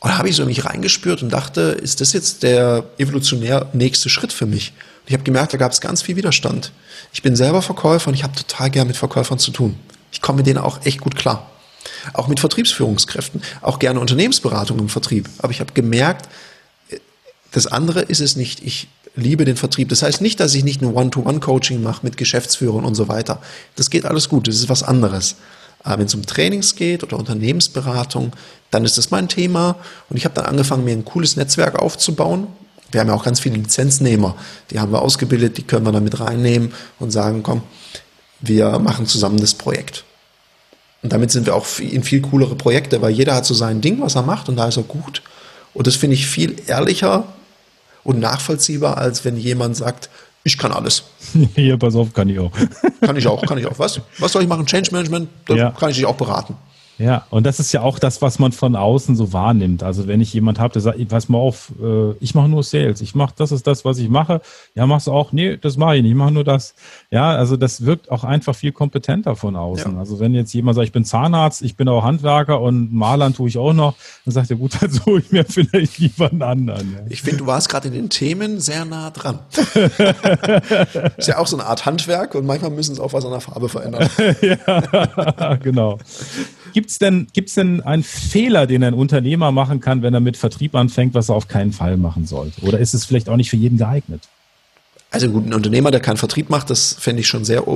[0.00, 4.10] Und da habe ich so mich reingespürt und dachte, ist das jetzt der evolutionär nächste
[4.10, 4.72] Schritt für mich?
[5.02, 6.72] Und ich habe gemerkt, da gab es ganz viel Widerstand.
[7.12, 9.76] Ich bin selber Verkäufer und ich habe total gern mit Verkäufern zu tun.
[10.12, 11.50] Ich komme mit denen auch echt gut klar.
[12.12, 15.28] Auch mit Vertriebsführungskräften, auch gerne Unternehmensberatung im Vertrieb.
[15.38, 16.28] Aber ich habe gemerkt,
[17.52, 18.62] das andere ist es nicht.
[18.62, 19.88] Ich liebe den Vertrieb.
[19.88, 23.40] Das heißt nicht, dass ich nicht ein One-to-One-Coaching mache mit Geschäftsführern und so weiter.
[23.76, 24.46] Das geht alles gut.
[24.46, 25.36] Das ist was anderes.
[25.82, 28.32] Aber wenn es um Trainings geht oder Unternehmensberatung,
[28.70, 29.76] dann ist das mein Thema.
[30.10, 32.48] Und ich habe dann angefangen, mir ein cooles Netzwerk aufzubauen.
[32.90, 34.36] Wir haben ja auch ganz viele Lizenznehmer.
[34.70, 37.62] Die haben wir ausgebildet, die können wir dann mit reinnehmen und sagen, komm,
[38.40, 40.04] wir machen zusammen das Projekt.
[41.06, 44.00] Und damit sind wir auch in viel coolere Projekte, weil jeder hat so sein Ding,
[44.00, 45.22] was er macht und da ist er gut.
[45.72, 47.28] Und das finde ich viel ehrlicher
[48.02, 50.10] und nachvollziehbar, als wenn jemand sagt,
[50.42, 51.04] ich kann alles.
[51.54, 52.50] Hier, pass auf, kann ich auch.
[53.00, 53.78] Kann ich auch, kann ich auch.
[53.78, 54.00] Was?
[54.18, 54.66] Was soll ich machen?
[54.66, 55.28] Change Management?
[55.46, 55.70] Da ja.
[55.70, 56.56] kann ich dich auch beraten.
[56.98, 59.82] Ja, und das ist ja auch das, was man von außen so wahrnimmt.
[59.82, 63.00] Also wenn ich jemand habe, der sagt, pass mal auf, äh, ich mache nur Sales,
[63.02, 64.40] ich mache, das ist das, was ich mache.
[64.74, 65.32] Ja, machst du auch?
[65.32, 66.74] Nee, das mache ich nicht, ich mache nur das.
[67.10, 69.92] Ja, also das wirkt auch einfach viel kompetenter von außen.
[69.92, 69.98] Ja.
[69.98, 73.48] Also wenn jetzt jemand sagt, ich bin Zahnarzt, ich bin auch Handwerker und Malern tue
[73.48, 76.94] ich auch noch, dann sagt er, gut, dann suche ich mir vielleicht lieber einen anderen.
[76.94, 77.00] Ja.
[77.10, 79.40] Ich finde, du warst gerade in den Themen sehr nah dran.
[81.16, 83.40] ist ja auch so eine Art Handwerk und manchmal müssen es auch was an der
[83.40, 84.08] Farbe verändern.
[84.40, 85.98] ja, genau.
[86.72, 90.36] Gibt es denn, gibt's denn einen Fehler, den ein Unternehmer machen kann, wenn er mit
[90.36, 92.60] Vertrieb anfängt, was er auf keinen Fall machen sollte?
[92.62, 94.22] Oder ist es vielleicht auch nicht für jeden geeignet?
[95.10, 97.66] Also gut, ein Unternehmer, der keinen Vertrieb macht, das fände ich schon sehr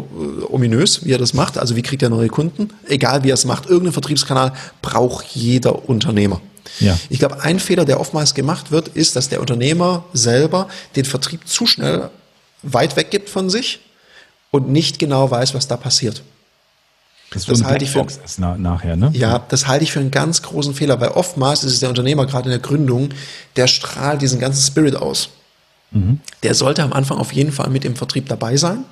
[0.52, 1.58] ominös, wie er das macht.
[1.58, 2.70] Also wie kriegt er neue Kunden?
[2.86, 6.40] Egal wie er es macht, irgendeinen Vertriebskanal braucht jeder Unternehmer.
[6.80, 6.98] Ja.
[7.08, 11.46] Ich glaube, ein Fehler, der oftmals gemacht wird, ist, dass der Unternehmer selber den Vertrieb
[11.46, 12.10] zu schnell
[12.62, 13.80] weit weggibt von sich
[14.50, 16.22] und nicht genau weiß, was da passiert.
[17.32, 18.04] Das, das halte ich für
[18.38, 19.10] na, nachher, ne?
[19.12, 22.26] Ja, das halte ich für einen ganz großen Fehler, weil oftmals ist es der Unternehmer
[22.26, 23.10] gerade in der Gründung,
[23.54, 25.30] der strahlt diesen ganzen Spirit aus.
[25.92, 26.20] Mhm.
[26.42, 28.84] Der sollte am Anfang auf jeden Fall mit im Vertrieb dabei sein.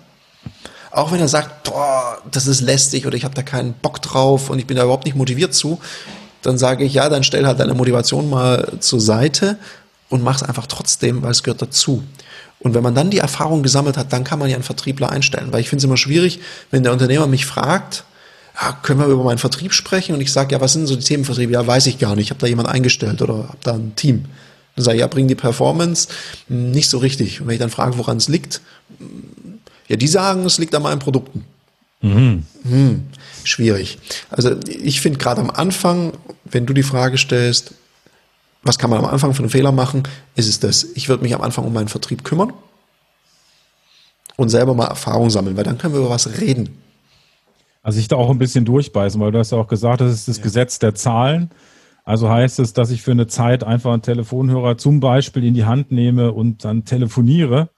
[0.92, 4.50] Auch wenn er sagt, boah, das ist lästig oder ich habe da keinen Bock drauf
[4.50, 5.80] und ich bin da überhaupt nicht motiviert zu,
[6.42, 9.58] dann sage ich, ja, dann stell halt deine Motivation mal zur Seite
[10.08, 12.04] und mach es einfach trotzdem, weil es gehört dazu.
[12.60, 15.52] Und wenn man dann die Erfahrung gesammelt hat, dann kann man ja einen Vertriebler einstellen.
[15.52, 18.04] Weil ich finde es immer schwierig, wenn der Unternehmer mich fragt,
[18.60, 20.14] ja, können wir über meinen Vertrieb sprechen?
[20.14, 21.50] Und ich sage, ja, was sind so die Themen Vertrieb?
[21.50, 22.26] Ja, weiß ich gar nicht.
[22.26, 24.24] Ich habe da jemand eingestellt oder habe da ein Team.
[24.74, 26.08] Dann sage ich, ja, bringen die Performance
[26.48, 27.40] hm, nicht so richtig.
[27.40, 28.60] Und wenn ich dann frage, woran es liegt,
[29.88, 31.44] ja, die sagen, es liegt an meinen Produkten.
[32.00, 32.44] Mhm.
[32.64, 33.06] Hm,
[33.44, 33.98] schwierig.
[34.30, 36.12] Also ich finde gerade am Anfang,
[36.44, 37.74] wenn du die Frage stellst,
[38.62, 40.02] was kann man am Anfang für einen Fehler machen,
[40.34, 40.84] ist es das.
[40.94, 42.52] Ich würde mich am Anfang um meinen Vertrieb kümmern
[44.36, 46.76] und selber mal Erfahrung sammeln, weil dann können wir über was reden.
[47.88, 50.28] Also ich da auch ein bisschen durchbeißen, weil du hast ja auch gesagt, das ist
[50.28, 50.42] das ja.
[50.42, 51.48] Gesetz der Zahlen.
[52.04, 55.64] Also heißt es, dass ich für eine Zeit einfach einen Telefonhörer zum Beispiel in die
[55.64, 57.70] Hand nehme und dann telefoniere.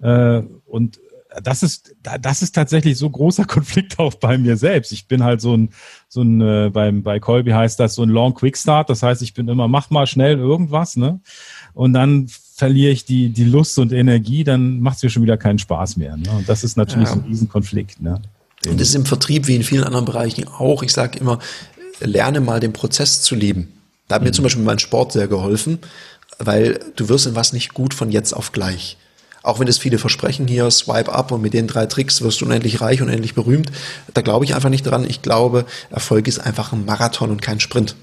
[0.00, 1.00] Äh, und
[1.42, 4.90] das ist, das ist tatsächlich so großer Konflikt auch bei mir selbst.
[4.90, 5.68] Ich bin halt so ein,
[6.08, 8.88] so ein, äh, beim, bei Colby heißt das so ein Long Quick Start.
[8.88, 11.20] Das heißt, ich bin immer, mach mal schnell irgendwas, ne?
[11.74, 15.36] Und dann verliere ich die, die Lust und Energie, dann macht es mir schon wieder
[15.36, 16.16] keinen Spaß mehr.
[16.16, 16.30] Ne?
[16.30, 17.16] Und das ist natürlich ja.
[17.16, 18.22] so ein Riesenkonflikt, ne?
[18.66, 20.82] Und das ist im Vertrieb wie in vielen anderen Bereichen auch.
[20.82, 21.38] Ich sage immer,
[22.00, 23.72] lerne mal den Prozess zu lieben.
[24.08, 24.34] Da hat mir mhm.
[24.34, 25.78] zum Beispiel mein Sport sehr geholfen,
[26.38, 28.96] weil du wirst in was nicht gut von jetzt auf gleich.
[29.42, 32.44] Auch wenn es viele versprechen hier, swipe up und mit den drei Tricks wirst du
[32.44, 33.72] unendlich reich und unendlich berühmt.
[34.14, 35.04] Da glaube ich einfach nicht dran.
[35.08, 37.96] Ich glaube, Erfolg ist einfach ein Marathon und kein Sprint.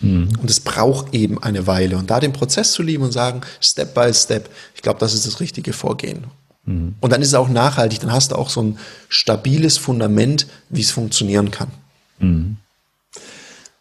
[0.00, 0.30] Mhm.
[0.40, 1.96] Und es braucht eben eine Weile.
[1.96, 5.26] Und da den Prozess zu lieben und sagen, Step by Step, ich glaube, das ist
[5.26, 6.24] das richtige Vorgehen.
[6.66, 6.94] Mhm.
[7.00, 10.82] Und dann ist es auch nachhaltig, dann hast du auch so ein stabiles Fundament, wie
[10.82, 11.68] es funktionieren kann.
[12.18, 12.56] Mhm.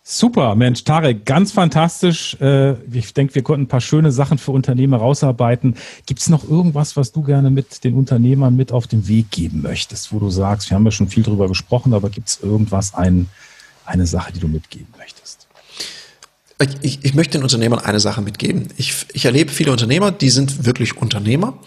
[0.08, 2.40] Super, Mensch, Tarek, ganz fantastisch.
[2.40, 5.78] Äh, ich denke, wir konnten ein paar schöne Sachen für Unternehmer rausarbeiten.
[6.06, 9.64] Gibt es noch irgendwas, was du gerne mit den Unternehmern mit auf den Weg geben
[9.64, 12.94] möchtest, wo du sagst, wir haben ja schon viel drüber gesprochen, aber gibt es irgendwas,
[12.94, 13.30] ein,
[13.84, 15.45] eine Sache, die du mitgeben möchtest?
[16.82, 18.70] Ich, ich möchte den Unternehmern eine Sache mitgeben.
[18.78, 21.58] Ich, ich erlebe viele Unternehmer, die sind wirklich Unternehmer.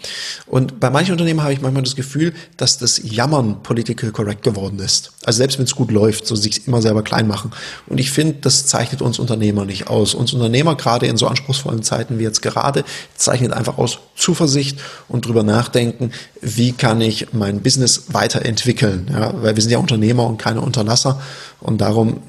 [0.47, 4.79] Und bei manchen Unternehmern habe ich manchmal das Gefühl, dass das Jammern political correct geworden
[4.79, 5.11] ist.
[5.23, 7.51] Also selbst wenn es gut läuft, so sich immer selber klein machen.
[7.85, 10.15] Und ich finde, das zeichnet uns Unternehmer nicht aus.
[10.15, 12.83] Uns Unternehmer, gerade in so anspruchsvollen Zeiten wie jetzt gerade,
[13.15, 19.07] zeichnet einfach aus Zuversicht und drüber nachdenken, wie kann ich mein Business weiterentwickeln.
[19.13, 21.21] Ja, weil wir sind ja Unternehmer und keine Unterlasser.
[21.59, 22.21] Und darum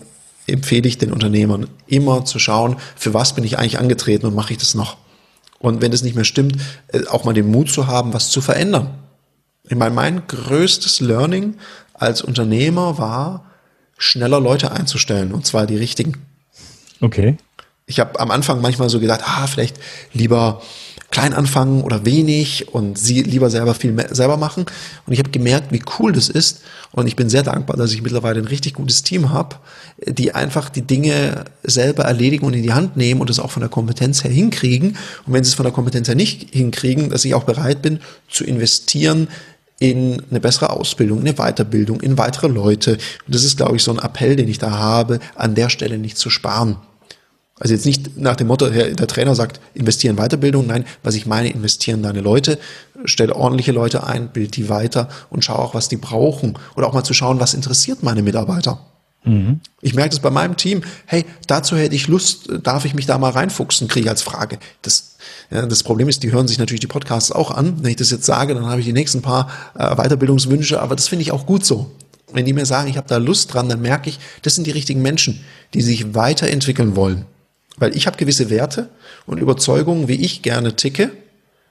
[0.47, 4.53] empfehle ich den Unternehmern immer zu schauen, für was bin ich eigentlich angetreten und mache
[4.53, 4.97] ich das noch.
[5.59, 6.57] Und wenn das nicht mehr stimmt,
[6.89, 8.99] äh, auch mal den Mut zu haben, was zu verändern.
[9.69, 11.57] Ich meine, mein größtes Learning
[11.93, 13.45] als Unternehmer war,
[13.99, 16.15] schneller Leute einzustellen, und zwar die richtigen.
[17.01, 17.37] Okay.
[17.87, 19.77] Ich habe am Anfang manchmal so gedacht, ah, vielleicht
[20.13, 20.63] lieber
[21.11, 24.67] klein anfangen oder wenig und sie lieber selber viel mehr, selber machen.
[25.07, 26.63] Und ich habe gemerkt, wie cool das ist.
[26.93, 29.57] Und ich bin sehr dankbar, dass ich mittlerweile ein richtig gutes Team habe,
[30.07, 33.61] die einfach die Dinge selber erledigen und in die Hand nehmen und das auch von
[33.61, 34.97] der Kompetenz her hinkriegen.
[35.27, 38.01] Und wenn sie es von der Kompetenz her nicht hinkriegen, dass ich auch bereit bin
[38.29, 39.29] zu investieren
[39.81, 42.99] in eine bessere Ausbildung, eine Weiterbildung, in weitere Leute.
[43.27, 45.99] Und das ist, glaube ich, so ein Appell, den ich da habe, an der Stelle
[45.99, 46.77] nicht zu sparen.
[47.61, 50.67] Also jetzt nicht nach dem Motto, der Trainer sagt, investieren in Weiterbildung.
[50.67, 52.59] Nein, was ich meine, investieren deine Leute,
[53.05, 56.59] stell ordentliche Leute ein, bild die weiter und schau auch, was die brauchen.
[56.75, 58.81] Oder auch mal zu schauen, was interessiert meine Mitarbeiter.
[59.25, 59.61] Mhm.
[59.83, 60.83] Ich merke das bei meinem Team.
[61.05, 64.59] Hey, dazu hätte ich Lust, darf ich mich da mal reinfuchsen, kriege ich als Frage.
[64.81, 65.17] Das,
[65.51, 67.83] ja, das Problem ist, die hören sich natürlich die Podcasts auch an.
[67.83, 71.09] Wenn ich das jetzt sage, dann habe ich die nächsten paar äh, Weiterbildungswünsche, aber das
[71.09, 71.91] finde ich auch gut so.
[72.33, 74.71] Wenn die mir sagen, ich habe da Lust dran, dann merke ich, das sind die
[74.71, 75.45] richtigen Menschen,
[75.75, 77.27] die sich weiterentwickeln wollen.
[77.81, 78.89] Weil ich habe gewisse Werte
[79.27, 81.11] und Überzeugungen, wie ich gerne ticke.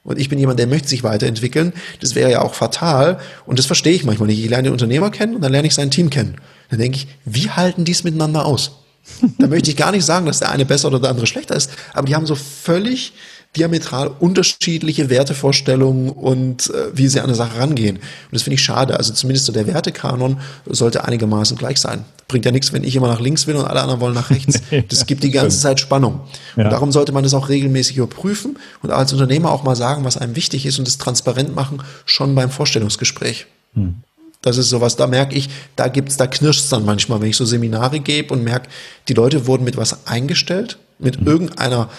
[0.02, 1.72] Und ich bin jemand, der möchte sich weiterentwickeln.
[2.00, 3.18] Das wäre ja auch fatal.
[3.46, 4.42] Und das verstehe ich manchmal nicht.
[4.42, 6.36] Ich lerne den Unternehmer kennen und dann lerne ich sein Team kennen.
[6.68, 8.72] Dann denke ich, wie halten die es miteinander aus?
[9.38, 11.70] da möchte ich gar nicht sagen, dass der eine besser oder der andere schlechter ist.
[11.94, 13.12] Aber die haben so völlig
[13.56, 17.96] diametral unterschiedliche Wertevorstellungen und äh, wie sie an eine Sache rangehen.
[17.96, 18.96] Und das finde ich schade.
[18.96, 22.04] Also zumindest so der Wertekanon sollte einigermaßen gleich sein.
[22.28, 24.60] Bringt ja nichts, wenn ich immer nach links will und alle anderen wollen nach rechts.
[24.88, 26.20] Das gibt die ganze Zeit Spannung.
[26.56, 26.64] Ja.
[26.64, 30.16] Und darum sollte man das auch regelmäßig überprüfen und als Unternehmer auch mal sagen, was
[30.16, 33.46] einem wichtig ist und das transparent machen, schon beim Vorstellungsgespräch.
[33.74, 33.96] Hm.
[34.42, 37.44] Das ist sowas, da merke ich, da gibt's, da knirscht's dann manchmal, wenn ich so
[37.44, 38.68] Seminare gebe und merke,
[39.08, 41.26] die Leute wurden mit was eingestellt, mit mhm.
[41.26, 41.90] irgendeiner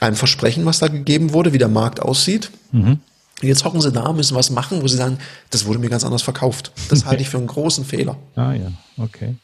[0.00, 2.50] ein Versprechen, was da gegeben wurde, wie der Markt aussieht.
[2.72, 3.00] Mhm.
[3.42, 5.18] Jetzt hocken sie da, müssen was machen, wo sie sagen,
[5.50, 6.72] das wurde mir ganz anders verkauft.
[6.88, 8.16] Das halte ich für einen großen Fehler.
[8.36, 9.36] Ah ja, okay.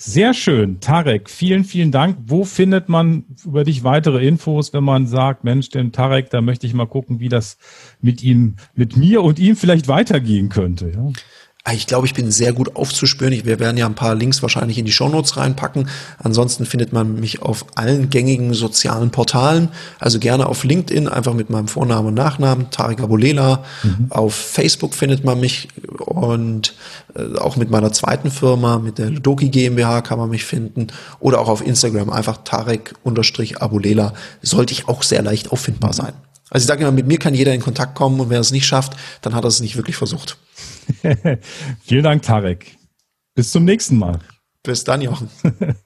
[0.00, 0.78] Sehr schön.
[0.78, 2.18] Tarek, vielen, vielen Dank.
[2.24, 6.68] Wo findet man über dich weitere Infos, wenn man sagt, Mensch, den Tarek, da möchte
[6.68, 7.58] ich mal gucken, wie das
[8.00, 10.92] mit ihm, mit mir und ihm vielleicht weitergehen könnte.
[10.94, 11.10] Ja?
[11.68, 13.30] Ah, ich glaube, ich bin sehr gut aufzuspüren.
[13.34, 15.90] Ich, wir werden ja ein paar Links wahrscheinlich in die Shownotes reinpacken.
[16.16, 19.68] Ansonsten findet man mich auf allen gängigen sozialen Portalen.
[19.98, 23.64] Also gerne auf LinkedIn, einfach mit meinem Vornamen und Nachnamen, Tarek Abulela.
[23.82, 24.06] Mhm.
[24.08, 26.72] Auf Facebook findet man mich und
[27.14, 30.86] äh, auch mit meiner zweiten Firma, mit der Doki GmbH kann man mich finden.
[31.20, 34.14] Oder auch auf Instagram, einfach Tarek-Abulela.
[34.40, 36.14] Sollte ich auch sehr leicht auffindbar sein.
[36.50, 38.66] Also ich sage immer, mit mir kann jeder in Kontakt kommen und wer es nicht
[38.66, 40.38] schafft, dann hat er es nicht wirklich versucht.
[41.82, 42.76] Vielen Dank, Tarek.
[43.34, 44.20] Bis zum nächsten Mal.
[44.62, 45.30] Bis dann, Jochen.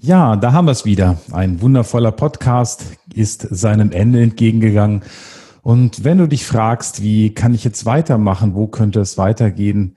[0.00, 1.18] Ja, da haben wir es wieder.
[1.32, 5.02] Ein wundervoller Podcast ist seinem Ende entgegengegangen.
[5.62, 9.96] Und wenn du dich fragst, wie kann ich jetzt weitermachen, wo könnte es weitergehen,